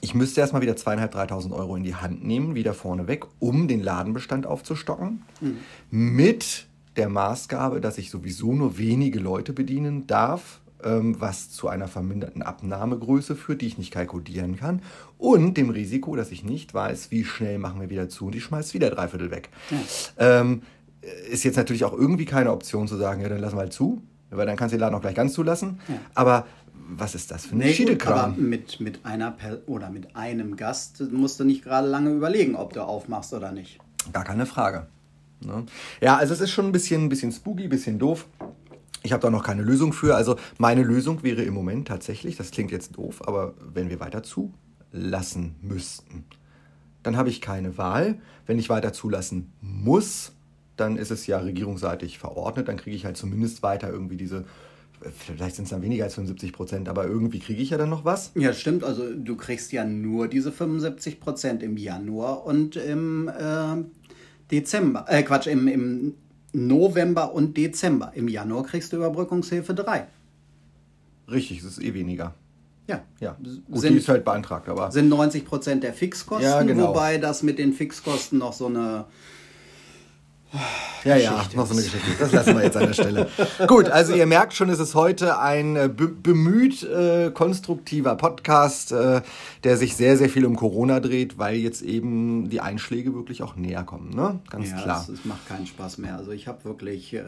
ich 0.01 0.13
müsste 0.13 0.41
erstmal 0.41 0.61
wieder 0.61 0.75
zweieinhalb, 0.75 1.15
3.000 1.15 1.51
Euro 1.53 1.75
in 1.75 1.83
die 1.83 1.95
Hand 1.95 2.23
nehmen, 2.23 2.55
wieder 2.55 2.73
vorne 2.73 3.07
weg, 3.07 3.25
um 3.39 3.67
den 3.67 3.81
Ladenbestand 3.81 4.45
aufzustocken. 4.45 5.23
Mit 5.89 6.67
der 6.97 7.09
Maßgabe, 7.09 7.81
dass 7.81 7.97
ich 7.97 8.09
sowieso 8.09 8.53
nur 8.53 8.77
wenige 8.77 9.19
Leute 9.19 9.53
bedienen 9.53 10.07
darf, 10.07 10.61
was 10.79 11.49
zu 11.49 11.67
einer 11.67 11.87
verminderten 11.87 12.41
Abnahmegröße 12.43 13.35
führt, 13.35 13.61
die 13.61 13.67
ich 13.67 13.77
nicht 13.77 13.91
kalkulieren 13.91 14.55
kann. 14.57 14.81
Und 15.17 15.57
dem 15.57 15.69
Risiko, 15.71 16.15
dass 16.15 16.31
ich 16.31 16.43
nicht 16.43 16.73
weiß, 16.73 17.09
wie 17.11 17.25
schnell 17.25 17.57
machen 17.57 17.81
wir 17.81 17.89
wieder 17.89 18.09
zu 18.09 18.27
und 18.27 18.35
ich 18.35 18.43
schmeiß 18.43 18.73
wieder 18.73 18.89
drei 18.91 19.07
Viertel 19.07 19.31
weg. 19.31 19.49
Ähm, 20.17 20.61
ist 21.31 21.43
jetzt 21.43 21.55
natürlich 21.55 21.83
auch 21.85 21.93
irgendwie 21.93 22.25
keine 22.25 22.51
Option 22.51 22.87
zu 22.87 22.95
sagen, 22.97 23.21
ja, 23.21 23.29
dann 23.29 23.39
lassen 23.39 23.55
wir 23.55 23.61
halt 23.61 23.73
zu, 23.73 24.01
weil 24.29 24.45
dann 24.45 24.55
kannst 24.57 24.73
du 24.73 24.77
den 24.77 24.81
Laden 24.81 24.95
auch 24.95 25.01
gleich 25.01 25.15
ganz 25.15 25.33
zulassen. 25.33 25.79
Aber 26.13 26.45
was 26.89 27.15
ist 27.15 27.31
das 27.31 27.45
für 27.47 27.55
ein 27.55 27.59
Nee, 27.59 27.73
Schiedekram? 27.73 28.13
aber 28.19 28.27
mit, 28.37 28.79
mit 28.79 29.03
einer 29.05 29.31
per 29.31 29.59
oder 29.67 29.89
mit 29.89 30.15
einem 30.15 30.55
Gast 30.55 31.01
musst 31.11 31.39
du 31.39 31.43
nicht 31.43 31.63
gerade 31.63 31.87
lange 31.87 32.11
überlegen, 32.11 32.55
ob 32.55 32.73
du 32.73 32.81
aufmachst 32.83 33.33
oder 33.33 33.51
nicht. 33.51 33.79
Gar 34.13 34.23
keine 34.23 34.45
Frage. 34.45 34.85
Ne? 35.41 35.65
Ja, 36.01 36.17
also 36.17 36.33
es 36.33 36.39
ist 36.41 36.51
schon 36.51 36.65
ein 36.65 36.71
bisschen, 36.71 37.03
ein 37.05 37.09
bisschen 37.09 37.31
spooky, 37.31 37.63
ein 37.65 37.69
bisschen 37.69 37.99
doof. 37.99 38.25
Ich 39.07 39.13
habe 39.13 39.21
da 39.21 39.29
noch 39.29 39.43
keine 39.43 39.61
Lösung 39.61 39.93
für. 39.93 40.17
Also 40.17 40.35
meine 40.57 40.83
Lösung 40.83 41.23
wäre 41.23 41.41
im 41.41 41.53
Moment 41.53 41.87
tatsächlich, 41.87 42.35
das 42.35 42.51
klingt 42.51 42.71
jetzt 42.71 42.97
doof, 42.97 43.25
aber 43.25 43.53
wenn 43.73 43.89
wir 43.89 44.01
weiter 44.01 44.21
zulassen 44.21 45.55
müssten, 45.61 46.25
dann 47.03 47.15
habe 47.15 47.29
ich 47.29 47.39
keine 47.39 47.77
Wahl. 47.77 48.19
Wenn 48.45 48.59
ich 48.59 48.67
weiter 48.67 48.91
zulassen 48.91 49.53
muss, 49.61 50.33
dann 50.75 50.97
ist 50.97 51.09
es 51.09 51.25
ja 51.25 51.37
regierungsseitig 51.39 52.19
verordnet, 52.19 52.67
dann 52.67 52.75
kriege 52.75 52.97
ich 52.97 53.05
halt 53.05 53.15
zumindest 53.15 53.63
weiter 53.63 53.89
irgendwie 53.89 54.17
diese, 54.17 54.43
vielleicht 55.15 55.55
sind 55.55 55.63
es 55.63 55.69
dann 55.69 55.81
weniger 55.81 56.03
als 56.03 56.15
75 56.15 56.51
Prozent, 56.51 56.89
aber 56.89 57.05
irgendwie 57.05 57.39
kriege 57.39 57.61
ich 57.61 57.69
ja 57.69 57.77
dann 57.77 57.89
noch 57.89 58.03
was. 58.03 58.31
Ja, 58.35 58.51
stimmt. 58.51 58.83
Also 58.83 59.13
du 59.13 59.37
kriegst 59.37 59.71
ja 59.71 59.85
nur 59.85 60.27
diese 60.27 60.51
75 60.51 61.21
Prozent 61.21 61.63
im 61.63 61.77
Januar 61.77 62.45
und 62.45 62.75
im 62.75 63.29
äh, 63.29 63.85
Dezember. 64.51 65.05
Äh, 65.07 65.23
Quatsch, 65.23 65.47
im, 65.47 65.69
im 65.69 66.15
November 66.53 67.33
und 67.33 67.55
Dezember. 67.57 68.11
Im 68.15 68.27
Januar 68.27 68.63
kriegst 68.63 68.91
du 68.93 68.97
Überbrückungshilfe 68.97 69.73
3. 69.73 70.07
Richtig, 71.29 71.59
es 71.59 71.65
ist 71.65 71.81
eh 71.83 71.93
weniger. 71.93 72.33
Ja. 72.87 73.01
Ja, 73.19 73.35
gut, 73.69 73.81
Sind- 73.81 73.93
die 73.93 73.97
ist 73.97 74.07
halt 74.07 74.23
beantragt, 74.23 74.69
aber... 74.69 74.91
Sind 74.91 75.09
90 75.09 75.43
Prozent 75.45 75.83
der 75.83 75.93
Fixkosten, 75.93 76.47
Ja, 76.47 76.61
genau. 76.63 76.89
wobei 76.89 77.17
das 77.17 77.43
mit 77.43 77.59
den 77.59 77.73
Fixkosten 77.73 78.39
noch 78.39 78.53
so 78.53 78.67
eine. 78.67 79.05
Ja, 81.03 81.15
ja, 81.15 81.43
noch 81.55 81.65
so 81.65 81.73
eine. 81.73 81.83
Geschichte. 81.83 82.07
Das 82.19 82.31
lassen 82.31 82.55
wir 82.55 82.63
jetzt 82.63 82.77
an 82.77 82.87
der 82.87 82.93
Stelle. 82.93 83.27
Gut, 83.67 83.89
also 83.89 84.13
ihr 84.13 84.25
merkt 84.25 84.53
schon, 84.53 84.69
es 84.69 84.79
ist 84.79 84.95
heute 84.95 85.39
ein 85.39 85.75
äh, 85.75 85.89
be 85.89 86.07
bemüht 86.07 86.83
äh, 86.83 87.31
konstruktiver 87.31 88.15
Podcast, 88.15 88.91
äh, 88.91 89.21
der 89.63 89.77
sich 89.77 89.95
sehr, 89.95 90.17
sehr 90.17 90.29
viel 90.29 90.45
um 90.45 90.55
Corona 90.55 90.99
dreht, 90.99 91.37
weil 91.37 91.57
jetzt 91.57 91.81
eben 91.81 92.49
die 92.49 92.61
Einschläge 92.61 93.13
wirklich 93.13 93.43
auch 93.43 93.55
näher 93.55 93.83
kommen, 93.83 94.09
ne? 94.09 94.39
Ganz 94.49 94.71
ja, 94.71 94.81
klar. 94.81 95.07
Es, 95.11 95.25
macht 95.25 95.47
keinen 95.47 95.67
Spaß 95.67 95.97
mehr. 95.99 96.15
Also 96.17 96.31
ich 96.31 96.47
habe 96.47 96.63
wirklich. 96.65 97.13
Äh, 97.13 97.21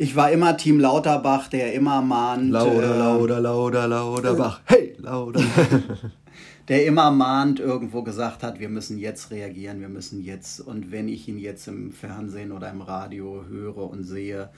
ich 0.00 0.14
war 0.14 0.30
immer 0.30 0.56
Team 0.56 0.78
Lauterbach, 0.78 1.48
der 1.48 1.74
immer 1.74 2.02
mahnt. 2.02 2.52
Lauder, 2.52 2.94
äh, 2.94 2.98
lauder, 2.98 3.40
lauder, 3.40 3.88
lauder, 3.88 4.34
Bach. 4.34 4.60
Hey, 4.64 4.94
lauder. 4.98 5.40
der 6.68 6.84
immer 6.84 7.10
mahnt 7.10 7.60
irgendwo 7.60 8.02
gesagt 8.02 8.42
hat, 8.42 8.60
wir 8.60 8.68
müssen 8.68 8.98
jetzt 8.98 9.30
reagieren, 9.30 9.80
wir 9.80 9.88
müssen 9.88 10.22
jetzt. 10.22 10.60
Und 10.60 10.92
wenn 10.92 11.08
ich 11.08 11.26
ihn 11.26 11.38
jetzt 11.38 11.66
im 11.66 11.92
Fernsehen 11.92 12.52
oder 12.52 12.70
im 12.70 12.82
Radio 12.82 13.44
höre 13.48 13.78
und 13.90 14.04
sehe 14.04 14.50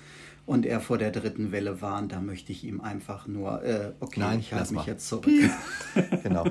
und 0.45 0.67
er 0.67 0.81
vor 0.81 0.99
der 0.99 1.12
dritten 1.12 1.52
Welle 1.52 1.81
warnt, 1.81 2.12
da 2.12 2.21
möchte 2.21 2.50
ich 2.50 2.64
ihm 2.64 2.81
einfach 2.81 3.29
nur, 3.29 3.62
äh, 3.62 3.93
okay, 4.00 4.21
Nein, 4.21 4.40
ich 4.40 4.52
halte 4.52 4.73
mich 4.73 4.87
mal. 4.87 4.87
jetzt 4.88 5.09
zurück. 5.09 5.26
genau. 6.23 6.45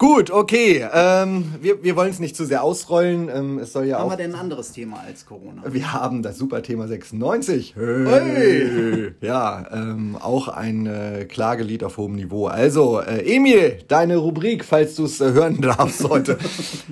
Gut, 0.00 0.30
okay. 0.30 0.88
Ähm, 0.94 1.44
wir 1.60 1.84
wir 1.84 1.94
wollen 1.94 2.08
es 2.08 2.20
nicht 2.20 2.34
zu 2.34 2.46
sehr 2.46 2.62
ausrollen. 2.62 3.28
Ähm, 3.28 3.58
es 3.58 3.74
soll 3.74 3.84
ja 3.84 3.98
Haben 3.98 4.06
auch 4.06 4.12
wir 4.12 4.16
denn 4.16 4.34
ein 4.34 4.40
anderes 4.40 4.72
Thema 4.72 5.04
als 5.06 5.26
Corona? 5.26 5.62
Wir 5.66 5.92
haben 5.92 6.22
das 6.22 6.38
super 6.38 6.62
Thema 6.62 6.88
96. 6.88 7.74
Hey. 7.76 9.12
Ja, 9.20 9.66
ähm, 9.70 10.16
auch 10.18 10.48
ein 10.48 10.86
äh, 10.86 11.26
Klagelied 11.26 11.84
auf 11.84 11.98
hohem 11.98 12.14
Niveau. 12.14 12.46
Also, 12.46 13.00
äh, 13.00 13.30
Emil, 13.30 13.80
deine 13.88 14.16
Rubrik, 14.16 14.64
falls 14.64 14.94
du 14.94 15.04
es 15.04 15.20
äh, 15.20 15.32
hören 15.32 15.60
darfst 15.60 16.08
heute. 16.08 16.38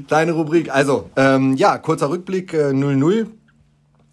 deine 0.09 0.33
Rubrik. 0.33 0.71
Also, 0.71 1.09
ähm, 1.17 1.57
ja, 1.57 1.79
kurzer 1.79 2.11
Rückblick, 2.11 2.53
äh, 2.53 2.73
0-0 2.73 3.27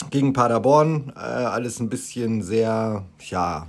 gegen 0.10 0.32
Paderborn. 0.32 1.12
Äh, 1.18 1.20
alles 1.20 1.82
ein 1.82 1.90
bisschen 1.90 2.44
sehr, 2.44 3.04
ja, 3.30 3.68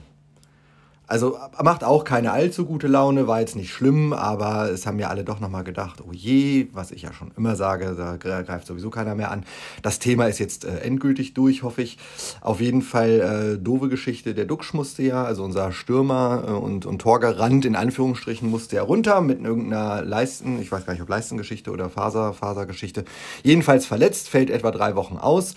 also 1.06 1.38
macht 1.62 1.84
auch 1.84 2.04
keine 2.04 2.32
allzu 2.32 2.64
gute 2.64 2.88
Laune, 2.88 3.28
war 3.28 3.40
jetzt 3.40 3.54
nicht 3.54 3.72
schlimm, 3.72 4.12
aber 4.12 4.70
es 4.70 4.86
haben 4.86 4.98
ja 4.98 5.08
alle 5.08 5.22
doch 5.22 5.38
nochmal 5.38 5.62
gedacht, 5.62 6.02
oh 6.06 6.12
je, 6.12 6.68
was 6.72 6.90
ich 6.90 7.02
ja 7.02 7.12
schon 7.12 7.30
immer 7.36 7.54
sage, 7.54 7.94
da 7.96 8.16
greift 8.16 8.66
sowieso 8.66 8.90
keiner 8.90 9.14
mehr 9.14 9.30
an. 9.30 9.44
Das 9.82 10.00
Thema 10.00 10.26
ist 10.26 10.38
jetzt 10.38 10.64
äh, 10.64 10.78
endgültig 10.80 11.34
durch, 11.34 11.62
hoffe 11.62 11.82
ich. 11.82 11.98
Auf 12.40 12.60
jeden 12.60 12.82
Fall 12.82 13.56
äh, 13.56 13.62
doofe 13.62 13.88
Geschichte, 13.88 14.34
der 14.34 14.46
Duxch 14.46 14.74
musste 14.74 15.02
ja, 15.02 15.24
also 15.24 15.44
unser 15.44 15.70
Stürmer 15.70 16.44
äh, 16.48 16.50
und, 16.50 16.86
und 16.86 17.00
Torgarant 17.00 17.64
in 17.64 17.76
Anführungsstrichen 17.76 18.50
musste 18.50 18.76
ja 18.76 18.82
runter 18.82 19.20
mit 19.20 19.40
irgendeiner 19.42 20.02
Leisten, 20.02 20.60
ich 20.60 20.72
weiß 20.72 20.86
gar 20.86 20.92
nicht, 20.92 21.02
ob 21.02 21.08
Leistengeschichte 21.08 21.70
oder 21.70 21.88
Faser, 21.88 22.32
Fasergeschichte. 22.32 23.04
Jedenfalls 23.44 23.86
verletzt, 23.86 24.28
fällt 24.28 24.50
etwa 24.50 24.72
drei 24.72 24.96
Wochen 24.96 25.18
aus. 25.18 25.54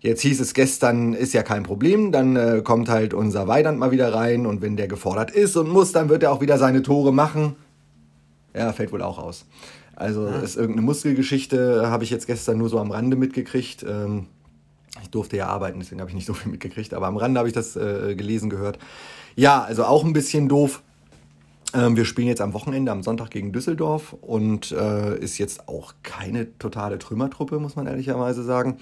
Jetzt 0.00 0.22
hieß 0.22 0.40
es 0.40 0.54
gestern, 0.54 1.12
ist 1.12 1.34
ja 1.34 1.42
kein 1.42 1.62
Problem, 1.62 2.10
dann 2.10 2.34
äh, 2.34 2.62
kommt 2.64 2.88
halt 2.88 3.12
unser 3.12 3.48
Weidand 3.48 3.78
mal 3.78 3.90
wieder 3.90 4.14
rein 4.14 4.46
und 4.46 4.62
wenn 4.62 4.76
der 4.76 4.88
gefordert 4.88 5.30
ist 5.30 5.56
und 5.56 5.68
muss, 5.68 5.92
dann 5.92 6.08
wird 6.08 6.22
er 6.22 6.32
auch 6.32 6.40
wieder 6.40 6.56
seine 6.56 6.82
Tore 6.82 7.12
machen. 7.12 7.54
Ja, 8.54 8.72
fällt 8.72 8.92
wohl 8.92 9.02
auch 9.02 9.18
aus. 9.18 9.44
Also 9.94 10.26
ist 10.26 10.56
irgendeine 10.56 10.86
Muskelgeschichte, 10.86 11.90
habe 11.90 12.04
ich 12.04 12.10
jetzt 12.10 12.26
gestern 12.26 12.56
nur 12.56 12.70
so 12.70 12.78
am 12.78 12.90
Rande 12.90 13.16
mitgekriegt. 13.16 13.84
Ähm, 13.86 14.26
ich 15.02 15.10
durfte 15.10 15.36
ja 15.36 15.48
arbeiten, 15.48 15.78
deswegen 15.78 16.00
habe 16.00 16.10
ich 16.10 16.14
nicht 16.14 16.26
so 16.26 16.32
viel 16.32 16.50
mitgekriegt, 16.50 16.94
aber 16.94 17.06
am 17.06 17.18
Rande 17.18 17.38
habe 17.38 17.48
ich 17.48 17.54
das 17.54 17.76
äh, 17.76 18.14
gelesen, 18.14 18.48
gehört. 18.48 18.78
Ja, 19.36 19.62
also 19.62 19.84
auch 19.84 20.02
ein 20.02 20.14
bisschen 20.14 20.48
doof. 20.48 20.82
Ähm, 21.74 21.96
wir 21.96 22.06
spielen 22.06 22.26
jetzt 22.26 22.40
am 22.40 22.54
Wochenende, 22.54 22.90
am 22.90 23.02
Sonntag 23.02 23.30
gegen 23.30 23.52
Düsseldorf 23.52 24.16
und 24.22 24.72
äh, 24.72 25.18
ist 25.18 25.36
jetzt 25.36 25.68
auch 25.68 25.92
keine 26.02 26.58
totale 26.58 26.98
Trümmertruppe, 26.98 27.58
muss 27.58 27.76
man 27.76 27.86
ehrlicherweise 27.86 28.42
sagen. 28.42 28.78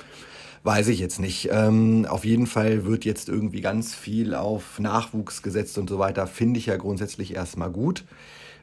Weiß 0.65 0.89
ich 0.89 0.99
jetzt 0.99 1.21
nicht. 1.21 1.49
Ähm, 1.53 2.07
auf 2.09 2.25
jeden 2.25 2.47
Fall 2.47 2.85
wird 2.85 3.05
jetzt 3.05 3.29
irgendwie 3.29 3.61
ganz 3.61 3.95
viel 3.95 4.35
auf 4.35 4.79
Nachwuchs 4.79 5.43
gesetzt 5.43 5.79
und 5.79 5.89
so 5.89 5.99
weiter. 5.99 6.27
Finde 6.27 6.59
ich 6.59 6.67
ja 6.67 6.77
grundsätzlich 6.77 7.35
erstmal 7.35 7.71
gut. 7.71 8.05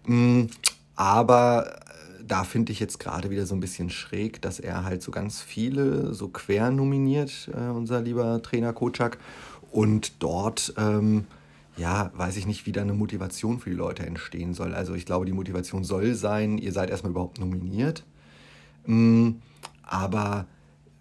Mm, 0.06 0.46
aber 0.96 1.80
da 2.28 2.44
finde 2.44 2.72
ich 2.72 2.80
jetzt 2.80 3.00
gerade 3.00 3.30
wieder 3.30 3.46
so 3.46 3.56
ein 3.56 3.60
bisschen 3.60 3.90
schräg, 3.90 4.42
dass 4.42 4.60
er 4.60 4.84
halt 4.84 5.02
so 5.02 5.12
ganz 5.12 5.42
viele 5.42 6.14
so 6.14 6.28
quer 6.28 6.72
nominiert, 6.72 7.50
äh, 7.54 7.70
unser 7.70 8.02
lieber 8.02 8.42
Trainer 8.42 8.74
Kocak. 8.74 9.18
Und 9.72 10.24
dort, 10.24 10.74
ähm, 10.78 11.26
ja, 11.78 12.12
weiß 12.16 12.38
ich 12.38 12.48
nicht, 12.48 12.66
wie 12.66 12.72
da 12.72 12.82
eine 12.82 12.94
Motivation 12.94 13.60
für 13.60 13.70
die 13.70 13.76
Leute 13.76 14.06
entstehen 14.06 14.54
soll. 14.54 14.74
Also 14.74 14.94
ich 14.96 15.06
glaube, 15.06 15.26
die 15.26 15.34
Motivation 15.34 15.84
soll 15.84 16.16
sein, 16.16 16.58
ihr 16.58 16.72
seid 16.72 16.90
erstmal 16.90 17.12
überhaupt 17.12 17.40
nominiert. 17.40 18.04
Mm, 18.86 19.32
aber 19.84 20.46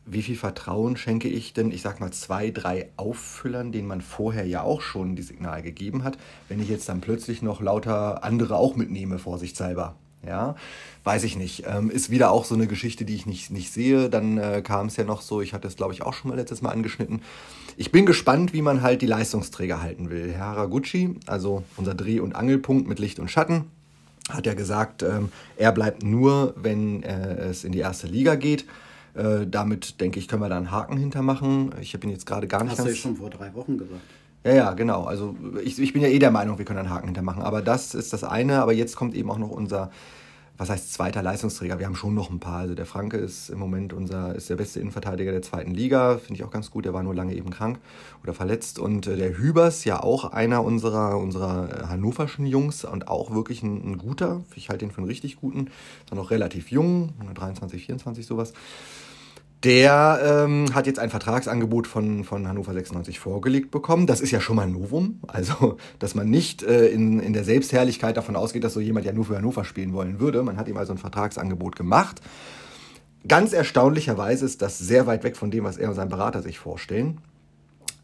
wie 0.06 0.23
viel 0.23 0.37
Vertrauen 0.37 0.96
schenke 0.96 1.28
ich 1.28 1.52
denn, 1.54 1.70
ich 1.70 1.82
sag 1.82 2.00
mal, 2.00 2.12
zwei, 2.12 2.50
drei 2.50 2.90
Auffüllern, 2.96 3.73
denen 3.73 3.88
man 3.88 4.00
vorher 4.00 4.46
ja 4.46 4.62
auch 4.62 4.82
schon 4.82 5.16
die 5.16 5.23
Signal 5.23 5.62
gegeben 5.62 6.04
hat, 6.04 6.18
wenn 6.49 6.61
ich 6.61 6.68
jetzt 6.68 6.88
dann 6.88 7.00
plötzlich 7.00 7.42
noch 7.42 7.61
lauter 7.61 8.23
andere 8.25 8.56
auch 8.56 8.76
mitnehme, 8.76 9.18
vorsichtshalber. 9.18 9.96
Ja, 10.26 10.56
weiß 11.04 11.25
ich 11.25 11.37
nicht. 11.37 11.64
Ähm, 11.66 11.90
ist 11.90 12.08
wieder 12.08 12.30
auch 12.30 12.46
so 12.46 12.54
eine 12.54 12.66
Geschichte, 12.66 13.04
die 13.04 13.14
ich 13.14 13.26
nicht, 13.26 13.50
nicht 13.50 13.70
sehe. 13.70 14.08
Dann 14.08 14.38
äh, 14.38 14.62
kam 14.62 14.87
es 14.87 14.96
ja 14.96 15.04
noch 15.04 15.20
so, 15.20 15.42
ich 15.42 15.52
hatte 15.52 15.68
es 15.68 15.76
glaube 15.76 15.92
ich 15.92 16.02
auch 16.02 16.14
schon 16.14 16.30
mal 16.30 16.37
letztes 16.37 16.62
Mal 16.62 16.70
angeschnitten. 16.70 17.20
Ich 17.76 17.92
bin 17.92 18.06
gespannt, 18.06 18.52
wie 18.52 18.62
man 18.62 18.82
halt 18.82 19.02
die 19.02 19.06
Leistungsträger 19.06 19.82
halten 19.82 20.08
will. 20.08 20.32
Herr 20.32 20.46
Haraguchi, 20.46 21.16
also 21.26 21.62
unser 21.76 21.94
Dreh- 21.94 22.20
und 22.20 22.34
Angelpunkt 22.34 22.88
mit 22.88 22.99
Licht 22.99 23.18
und 23.18 23.30
Schatten, 23.30 23.64
hat 24.30 24.46
ja 24.46 24.54
gesagt, 24.54 25.02
ähm, 25.02 25.30
er 25.56 25.73
bleibt 25.73 26.02
nur, 26.02 26.54
wenn 26.56 27.02
äh, 27.02 27.49
es 27.49 27.64
in 27.64 27.73
die 27.73 27.80
erste 27.80 28.06
Liga 28.06 28.37
geht. 28.37 28.64
Äh, 29.14 29.47
damit 29.47 30.00
denke 30.00 30.18
ich, 30.18 30.28
können 30.28 30.42
wir 30.42 30.49
da 30.49 30.56
einen 30.56 30.71
Haken 30.71 30.97
hintermachen. 30.97 31.73
Ich 31.80 31.94
habe 31.94 32.06
ihn 32.06 32.11
jetzt 32.11 32.26
gerade 32.26 32.49
gar 32.49 32.62
nicht 32.64 32.73
Hast 32.73 32.78
ganz... 32.78 32.90
Du 32.90 32.97
schon 32.97 33.16
vor 33.16 33.30
drei 33.30 33.54
Wochen 33.54 33.78
gesagt. 33.78 34.00
Ja, 34.44 34.54
ja, 34.54 34.73
genau. 34.75 35.04
Also 35.04 35.37
ich, 35.64 35.78
ich 35.78 35.92
bin 35.92 36.02
ja 36.02 36.09
eh 36.09 36.18
der 36.18 36.30
Meinung, 36.30 36.59
wir 36.59 36.64
können 36.64 36.80
einen 36.80 36.90
Haken 36.90 37.06
hintermachen. 37.06 37.42
Aber 37.42 37.62
das 37.62 37.94
ist 37.94 38.12
das 38.12 38.25
eine. 38.25 38.61
Aber 38.61 38.73
jetzt 38.73 38.97
kommt 38.97 39.14
eben 39.14 39.30
auch 39.30 39.38
noch 39.38 39.50
unser, 39.50 39.90
was 40.56 40.70
heißt 40.70 40.92
zweiter 40.92 41.23
Leistungsträger. 41.23 41.78
Wir 41.78 41.87
haben 41.87 41.96
schon 41.96 42.14
noch 42.14 42.30
ein 42.30 42.38
paar. 42.38 42.61
Also 42.61 42.75
der 42.75 42.87
Franke 42.87 43.16
ist 43.16 43.50
im 43.50 43.58
Moment 43.58 43.92
unser, 43.92 44.34
ist 44.37 44.49
der 44.50 44.56
beste 44.56 44.78
Innenverteidiger 44.78 45.32
der 45.32 45.42
zweiten 45.42 45.73
Liga. 45.73 46.18
Finde 46.18 46.34
ich 46.34 46.44
auch 46.44 46.50
ganz 46.50 46.70
gut. 46.70 46.84
Der 46.84 46.94
war 46.94 47.02
nur 47.02 47.14
lange 47.14 47.34
eben 47.34 47.50
krank 47.50 47.80
oder 48.23 48.34
verletzt. 48.34 48.78
Und 48.78 49.06
äh, 49.06 49.16
der 49.16 49.37
Hübers, 49.37 49.84
ja 49.84 50.02
auch 50.02 50.32
einer 50.32 50.62
unserer, 50.62 51.18
unserer 51.18 51.68
äh, 51.68 51.87
hannoverschen 51.87 52.46
Jungs 52.46 52.84
und 52.84 53.08
auch 53.08 53.32
wirklich 53.32 53.62
ein, 53.62 53.92
ein 53.92 53.99
guter. 53.99 54.44
Ich 54.54 54.68
halte 54.68 54.84
ihn 54.84 54.92
für 54.92 54.99
einen 54.99 55.08
richtig 55.08 55.37
guten. 55.37 55.70
Ist 56.04 56.14
noch 56.14 56.30
relativ 56.30 56.70
jung, 56.70 57.14
23, 57.34 57.87
24 57.87 58.25
sowas. 58.25 58.52
Der 59.64 60.44
ähm, 60.44 60.75
hat 60.75 60.87
jetzt 60.87 60.99
ein 60.99 61.09
Vertragsangebot 61.09 61.87
von, 61.87 62.23
von 62.23 62.47
Hannover 62.47 62.75
96 62.75 63.18
vorgelegt 63.18 63.71
bekommen. 63.71 64.06
Das 64.06 64.21
ist 64.21 64.30
ja 64.30 64.38
schon 64.38 64.56
mal 64.56 64.66
ein 64.66 64.73
Novum. 64.73 65.21
Also, 65.26 65.78
dass 65.99 66.14
man 66.14 66.28
nicht 66.28 66.62
äh, 66.62 66.88
in, 66.88 67.18
in 67.18 67.33
der 67.33 67.44
Selbstherrlichkeit 67.44 68.18
davon 68.18 68.37
ausgeht, 68.37 68.62
dass 68.62 68.75
so 68.75 68.80
jemand 68.80 69.06
ja 69.06 69.12
nur 69.12 69.25
für 69.25 69.37
Hannover 69.37 69.64
spielen 69.64 69.94
wollen 69.94 70.21
würde. 70.21 70.42
Man 70.42 70.59
hat 70.59 70.68
ihm 70.68 70.76
also 70.76 70.92
ein 70.92 70.99
Vertragsangebot 70.99 71.76
gemacht. 71.76 72.21
Ganz 73.26 73.54
erstaunlicherweise 73.54 74.44
ist 74.44 74.61
das 74.61 74.78
sehr 74.78 75.06
weit 75.06 75.25
weg 75.25 75.35
von 75.35 75.50
dem, 75.50 75.64
was 75.64 75.78
er 75.78 75.88
und 75.88 75.94
sein 75.94 76.11
Berater 76.11 76.42
sich 76.42 76.59
vorstellen. 76.59 77.23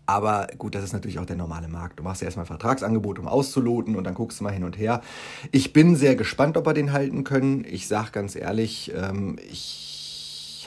Aber 0.06 0.46
gut, 0.56 0.74
das 0.74 0.82
ist 0.82 0.94
natürlich 0.94 1.18
auch 1.18 1.26
der 1.26 1.36
normale 1.36 1.68
Markt. 1.68 1.98
Du 1.98 2.02
machst 2.02 2.22
ja 2.22 2.24
erstmal 2.24 2.44
ein 2.44 2.48
Vertragsangebot, 2.48 3.18
um 3.18 3.28
auszuloten 3.28 3.96
und 3.96 4.04
dann 4.04 4.14
guckst 4.14 4.40
du 4.40 4.44
mal 4.44 4.52
hin 4.52 4.64
und 4.64 4.78
her. 4.78 5.02
Ich 5.52 5.74
bin 5.74 5.94
sehr 5.94 6.16
gespannt, 6.16 6.56
ob 6.56 6.66
wir 6.66 6.72
den 6.72 6.92
halten 6.92 7.22
können. 7.22 7.66
Ich 7.68 7.86
sage 7.86 8.12
ganz 8.12 8.34
ehrlich, 8.34 8.92
ähm, 8.96 9.36
ich 9.52 9.99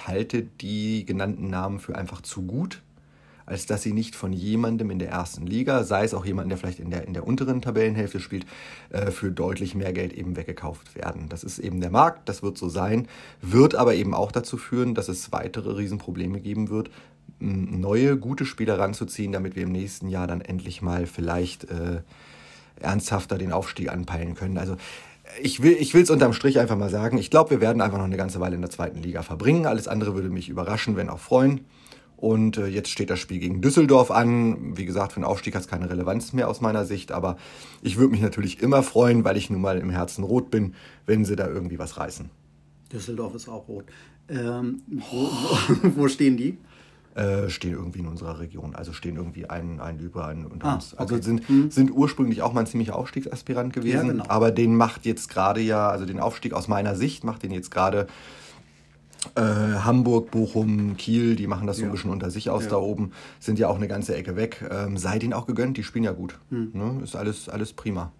halte 0.07 0.43
die 0.43 1.05
genannten 1.05 1.49
Namen 1.49 1.79
für 1.79 1.95
einfach 1.95 2.21
zu 2.21 2.43
gut, 2.43 2.81
als 3.45 3.65
dass 3.65 3.81
sie 3.81 3.93
nicht 3.93 4.15
von 4.15 4.31
jemandem 4.31 4.89
in 4.89 4.99
der 4.99 5.09
ersten 5.09 5.45
Liga, 5.45 5.83
sei 5.83 6.05
es 6.05 6.13
auch 6.13 6.25
jemand, 6.25 6.49
der 6.49 6.57
vielleicht 6.57 6.79
in 6.79 6.89
der, 6.89 7.05
in 7.07 7.13
der 7.13 7.27
unteren 7.27 7.61
Tabellenhälfte 7.61 8.19
spielt, 8.19 8.45
äh, 8.89 9.11
für 9.11 9.31
deutlich 9.31 9.75
mehr 9.75 9.91
Geld 9.91 10.13
eben 10.13 10.35
weggekauft 10.35 10.95
werden. 10.95 11.27
Das 11.29 11.43
ist 11.43 11.59
eben 11.59 11.81
der 11.81 11.91
Markt, 11.91 12.29
das 12.29 12.41
wird 12.41 12.57
so 12.57 12.69
sein, 12.69 13.07
wird 13.41 13.75
aber 13.75 13.95
eben 13.95 14.13
auch 14.13 14.31
dazu 14.31 14.57
führen, 14.57 14.95
dass 14.95 15.09
es 15.09 15.31
weitere 15.31 15.75
Riesenprobleme 15.75 16.39
geben 16.39 16.69
wird, 16.69 16.89
neue, 17.39 18.17
gute 18.17 18.45
Spieler 18.45 18.79
ranzuziehen, 18.79 19.33
damit 19.33 19.55
wir 19.55 19.63
im 19.63 19.71
nächsten 19.71 20.07
Jahr 20.07 20.27
dann 20.27 20.39
endlich 20.39 20.81
mal 20.81 21.05
vielleicht 21.05 21.65
äh, 21.65 22.01
ernsthafter 22.79 23.37
den 23.37 23.51
Aufstieg 23.51 23.91
anpeilen 23.91 24.35
können. 24.35 24.57
Also 24.57 24.77
ich 25.41 25.61
will 25.61 25.75
ich 25.79 25.93
es 25.93 26.09
unterm 26.09 26.33
Strich 26.33 26.59
einfach 26.59 26.77
mal 26.77 26.89
sagen. 26.89 27.17
Ich 27.17 27.29
glaube, 27.29 27.51
wir 27.51 27.61
werden 27.61 27.81
einfach 27.81 27.97
noch 27.97 28.05
eine 28.05 28.17
ganze 28.17 28.39
Weile 28.39 28.55
in 28.55 28.61
der 28.61 28.69
zweiten 28.69 29.01
Liga 29.01 29.21
verbringen. 29.23 29.65
Alles 29.65 29.87
andere 29.87 30.15
würde 30.15 30.29
mich 30.29 30.49
überraschen, 30.49 30.95
wenn 30.95 31.09
auch 31.09 31.19
freuen. 31.19 31.61
Und 32.17 32.57
äh, 32.57 32.67
jetzt 32.67 32.89
steht 32.89 33.09
das 33.09 33.19
Spiel 33.19 33.39
gegen 33.39 33.61
Düsseldorf 33.61 34.09
an. 34.09 34.77
Wie 34.77 34.85
gesagt, 34.85 35.11
für 35.11 35.19
den 35.19 35.25
Aufstieg 35.25 35.55
hat 35.55 35.63
es 35.63 35.67
keine 35.67 35.89
Relevanz 35.89 36.31
mehr 36.31 36.47
aus 36.47 36.61
meiner 36.61 36.85
Sicht. 36.85 37.11
Aber 37.11 37.35
ich 37.81 37.97
würde 37.97 38.11
mich 38.11 38.21
natürlich 38.21 38.61
immer 38.61 38.81
freuen, 38.81 39.25
weil 39.25 39.35
ich 39.35 39.49
nun 39.49 39.59
mal 39.59 39.77
im 39.77 39.89
Herzen 39.89 40.23
rot 40.23 40.49
bin, 40.49 40.73
wenn 41.05 41.25
sie 41.25 41.35
da 41.35 41.47
irgendwie 41.47 41.79
was 41.79 41.97
reißen. 41.97 42.29
Düsseldorf 42.93 43.35
ist 43.35 43.49
auch 43.49 43.67
rot. 43.67 43.85
Ähm, 44.29 44.83
wo, 44.87 45.29
wo, 45.29 45.89
wo 45.97 46.07
stehen 46.07 46.37
die? 46.37 46.57
Äh, 47.15 47.49
stehen 47.49 47.73
irgendwie 47.73 47.99
in 47.99 48.07
unserer 48.07 48.39
Region. 48.39 48.75
Also 48.75 48.93
stehen 48.93 49.17
irgendwie 49.17 49.49
ein, 49.49 49.79
ein 49.79 49.99
über 49.99 50.27
einen 50.27 50.45
unter 50.45 50.67
ah, 50.67 50.73
uns. 50.75 50.95
Also 50.95 51.15
okay. 51.15 51.23
sind, 51.23 51.49
mhm. 51.49 51.71
sind 51.71 51.91
ursprünglich 51.91 52.41
auch 52.41 52.53
mal 52.53 52.61
ein 52.61 52.67
ziemlicher 52.67 52.95
Aufstiegsaspirant 52.95 53.73
gewesen. 53.73 54.07
Ja, 54.07 54.11
genau. 54.13 54.25
Aber 54.27 54.51
den 54.51 54.75
macht 54.75 55.05
jetzt 55.05 55.29
gerade 55.29 55.61
ja, 55.61 55.89
also 55.89 56.05
den 56.05 56.19
Aufstieg 56.19 56.53
aus 56.53 56.67
meiner 56.67 56.95
Sicht 56.95 57.23
macht 57.23 57.43
den 57.43 57.51
jetzt 57.51 57.71
gerade 57.71 58.07
äh, 59.35 59.41
Hamburg, 59.41 60.31
Bochum, 60.31 60.97
Kiel, 60.97 61.35
die 61.35 61.47
machen 61.47 61.67
das 61.67 61.77
so 61.77 61.85
ein 61.85 61.91
bisschen 61.91 62.11
unter 62.11 62.29
sich 62.29 62.49
aus 62.49 62.63
ja. 62.63 62.71
da 62.71 62.77
oben, 62.77 63.11
sind 63.39 63.59
ja 63.59 63.67
auch 63.67 63.75
eine 63.75 63.87
ganze 63.87 64.15
Ecke 64.15 64.35
weg. 64.35 64.63
Ähm, 64.69 64.97
sei 64.97 65.19
denen 65.19 65.33
auch 65.33 65.45
gegönnt, 65.45 65.77
die 65.77 65.83
spielen 65.83 66.03
ja 66.03 66.11
gut. 66.11 66.37
Mhm. 66.49 66.71
Ne? 66.73 67.01
Ist 67.03 67.15
alles, 67.15 67.47
alles 67.47 67.73
prima. 67.73 68.11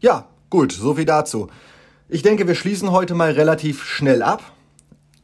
Ja, 0.00 0.26
gut, 0.50 0.72
so 0.72 0.94
viel 0.94 1.04
dazu. 1.04 1.48
Ich 2.08 2.22
denke, 2.22 2.46
wir 2.46 2.54
schließen 2.54 2.92
heute 2.92 3.14
mal 3.14 3.32
relativ 3.32 3.84
schnell 3.84 4.22
ab. 4.22 4.42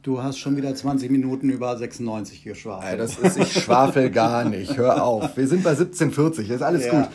Du 0.05 0.21
hast 0.21 0.37
schon 0.37 0.55
wieder 0.55 0.75
20 0.75 1.09
Minuten 1.09 1.49
über 1.49 1.75
96 1.75 2.43
geschwafelt. 2.43 2.99
Das 2.99 3.17
ist, 3.17 3.39
ich 3.39 3.51
schwafel 3.63 4.11
gar 4.11 4.45
nicht. 4.45 4.77
Hör 4.77 5.03
auf. 5.03 5.35
Wir 5.35 5.47
sind 5.47 5.63
bei 5.63 5.71
1740. 5.71 6.47
Ist 6.47 6.61
alles 6.61 6.85
ja. 6.85 6.91
gut. 6.91 7.09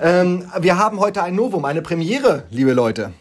Ähm, 0.00 0.42
wir 0.60 0.76
haben 0.76 0.98
heute 0.98 1.22
ein 1.22 1.36
Novum, 1.36 1.64
eine 1.64 1.80
Premiere, 1.80 2.42
liebe 2.50 2.72
Leute. 2.72 3.12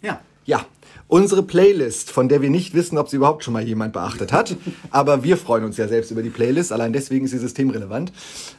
Ja. 0.00 0.20
Ja. 0.44 0.64
Unsere 1.08 1.42
Playlist, 1.42 2.12
von 2.12 2.28
der 2.28 2.40
wir 2.40 2.50
nicht 2.50 2.72
wissen, 2.72 2.98
ob 2.98 3.08
sie 3.08 3.16
überhaupt 3.16 3.42
schon 3.42 3.52
mal 3.52 3.64
jemand 3.64 3.94
beachtet 3.94 4.32
hat. 4.32 4.56
Aber 4.92 5.24
wir 5.24 5.36
freuen 5.36 5.64
uns 5.64 5.76
ja 5.76 5.88
selbst 5.88 6.12
über 6.12 6.22
die 6.22 6.30
Playlist. 6.30 6.70
Allein 6.70 6.92
deswegen 6.92 7.24
ist 7.24 7.32
sie 7.32 7.38
systemrelevant. 7.38 8.12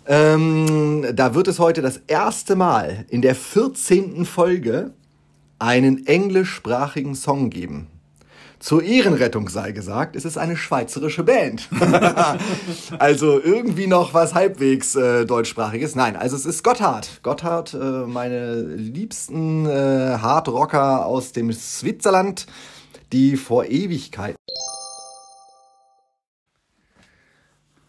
Ähm, 0.06 1.06
da 1.14 1.34
wird 1.34 1.48
es 1.48 1.60
heute 1.60 1.82
das 1.82 2.02
erste 2.08 2.58
Mal 2.58 3.06
in 3.08 3.22
der 3.22 3.36
14. 3.36 4.26
Folge 4.26 4.92
einen 5.60 6.06
englischsprachigen 6.08 7.16
Song 7.16 7.50
geben. 7.50 7.88
Zur 8.62 8.84
Ehrenrettung 8.84 9.50
sei 9.50 9.71
gesagt, 9.71 10.15
es 10.15 10.24
ist 10.24 10.38
eine 10.38 10.56
schweizerische 10.56 11.24
Band. 11.24 11.67
also 13.00 13.41
irgendwie 13.41 13.88
noch 13.88 14.13
was 14.13 14.36
halbwegs 14.36 14.95
äh, 14.95 15.26
deutschsprachiges. 15.26 15.95
Nein, 15.95 16.15
also 16.15 16.36
es 16.36 16.45
ist 16.45 16.63
Gotthard. 16.63 17.24
Gotthard, 17.24 17.74
äh, 17.74 17.78
meine 17.78 18.62
liebsten 18.62 19.65
äh, 19.65 20.17
Hardrocker 20.21 21.08
aus 21.08 21.32
dem 21.32 21.52
Switzerland, 21.52 22.45
die 23.12 23.36
vor 23.36 23.65
Ewigkeit 23.65 24.36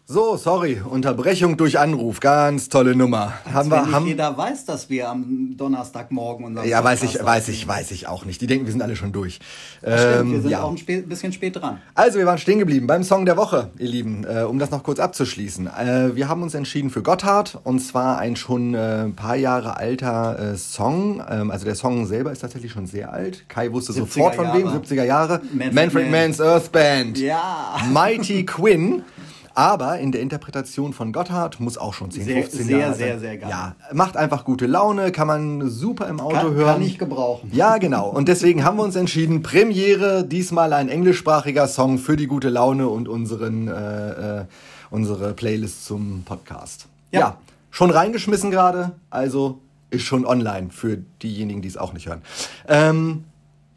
So, 0.05 0.35
sorry, 0.35 0.81
Unterbrechung 0.83 1.55
durch 1.55 1.79
Anruf, 1.79 2.19
ganz 2.19 2.67
tolle 2.67 2.93
Nummer. 2.93 3.35
Als 3.45 3.53
haben 3.53 3.71
wir, 3.71 3.89
haben 3.89 4.05
jeder 4.05 4.37
weiß, 4.37 4.65
dass 4.65 4.89
wir 4.89 5.07
am 5.07 5.55
Donnerstagmorgen 5.55 6.45
unseren 6.45 6.67
Ja, 6.67 6.83
weiß 6.83 7.03
ich, 7.03 7.23
weiß 7.23 7.47
ich, 7.47 7.65
weiß 7.65 7.91
ich 7.91 8.05
auch 8.05 8.25
nicht. 8.25 8.41
Die 8.41 8.47
denken, 8.47 8.65
wir 8.65 8.73
sind 8.73 8.81
alle 8.81 8.97
schon 8.97 9.13
durch. 9.13 9.39
Ähm, 9.81 9.97
stimmt, 9.97 10.31
wir 10.33 10.41
sind 10.41 10.51
ja. 10.51 10.63
auch 10.63 10.71
ein 10.71 10.77
spät, 10.77 11.07
bisschen 11.07 11.31
spät 11.31 11.55
dran. 11.55 11.79
Also, 11.95 12.19
wir 12.19 12.25
waren 12.25 12.37
stehen 12.37 12.59
geblieben 12.59 12.85
beim 12.85 13.05
Song 13.05 13.25
der 13.25 13.37
Woche, 13.37 13.69
ihr 13.77 13.87
Lieben, 13.87 14.25
äh, 14.25 14.41
um 14.41 14.59
das 14.59 14.71
noch 14.71 14.83
kurz 14.83 14.99
abzuschließen. 14.99 15.67
Äh, 15.67 16.15
wir 16.17 16.27
haben 16.27 16.43
uns 16.43 16.53
entschieden 16.53 16.89
für 16.89 17.01
Gotthard 17.01 17.61
und 17.63 17.79
zwar 17.79 18.17
ein 18.17 18.35
schon 18.35 18.73
äh, 18.73 19.03
ein 19.05 19.15
paar 19.15 19.37
Jahre 19.37 19.77
alter 19.77 20.37
äh, 20.37 20.57
Song. 20.57 21.23
Ähm, 21.29 21.49
also 21.49 21.63
der 21.63 21.75
Song 21.75 22.07
selber 22.07 22.33
ist 22.33 22.39
tatsächlich 22.39 22.73
schon 22.73 22.87
sehr 22.87 23.13
alt. 23.13 23.47
Kai 23.47 23.71
wusste 23.71 23.93
sofort 23.93 24.35
von 24.35 24.47
Jahre. 24.47 24.59
wem, 24.59 24.67
70er 24.67 25.05
Jahre. 25.05 25.41
Manfred, 25.53 25.73
Manfred 25.73 26.11
Mann's 26.11 26.41
Earth 26.41 26.73
Band. 26.73 27.17
Ja. 27.19 27.77
Mighty 27.89 28.45
Quinn. 28.45 29.03
Aber 29.55 29.99
in 29.99 30.11
der 30.11 30.21
Interpretation 30.21 30.93
von 30.93 31.13
Gotthard 31.13 31.59
muss 31.59 31.77
auch 31.77 31.93
schon 31.93 32.09
10, 32.09 32.23
sehr, 32.23 32.41
15 32.41 32.65
sehr, 32.65 32.77
Jahre 32.77 32.93
sehr, 32.95 33.07
sehr, 33.07 33.19
sehr 33.19 33.37
geil. 33.37 33.49
Ja, 33.49 33.75
macht 33.91 34.17
einfach 34.17 34.45
gute 34.45 34.65
Laune, 34.65 35.11
kann 35.11 35.27
man 35.27 35.69
super 35.69 36.07
im 36.07 36.19
Auto 36.19 36.35
kann, 36.35 36.53
hören. 36.53 36.73
Kann 36.73 36.81
ich 36.81 36.97
gebrauchen. 36.97 37.51
Ja, 37.53 37.77
genau. 37.77 38.09
Und 38.09 38.27
deswegen 38.27 38.63
haben 38.63 38.77
wir 38.77 38.83
uns 38.83 38.95
entschieden, 38.95 39.43
Premiere, 39.43 40.23
diesmal 40.23 40.73
ein 40.73 40.89
englischsprachiger 40.89 41.67
Song 41.67 41.99
für 41.99 42.17
die 42.17 42.27
gute 42.27 42.49
Laune 42.49 42.87
und 42.87 43.07
unseren, 43.07 43.67
äh, 43.67 44.39
äh, 44.39 44.45
unsere 44.89 45.33
Playlist 45.33 45.85
zum 45.85 46.23
Podcast. 46.23 46.87
Ja. 47.11 47.19
ja, 47.19 47.37
schon 47.69 47.91
reingeschmissen 47.91 48.49
gerade, 48.49 48.93
also 49.11 49.59
ist 49.91 50.03
schon 50.03 50.25
online 50.25 50.69
für 50.71 50.97
diejenigen, 51.21 51.61
die 51.61 51.67
es 51.67 51.77
auch 51.77 51.93
nicht 51.93 52.07
hören. 52.07 52.23
Ähm, 52.67 53.25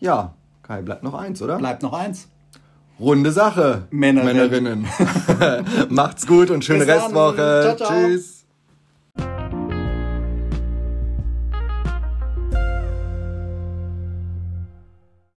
ja, 0.00 0.32
Kai, 0.62 0.82
bleibt 0.82 1.02
noch 1.02 1.14
eins, 1.14 1.42
oder? 1.42 1.58
Bleibt 1.58 1.82
noch 1.82 1.92
eins. 1.92 2.28
Runde 2.98 3.30
Sache, 3.30 3.88
Männerinnen. 3.90 4.86
Männerinnen. 4.88 5.88
Macht's 5.90 6.26
gut 6.26 6.50
und 6.50 6.64
schöne 6.64 6.86
Restwoche. 6.86 7.76
Ciao, 7.76 7.76
ciao. 7.76 7.90
Tschüss. 7.90 8.45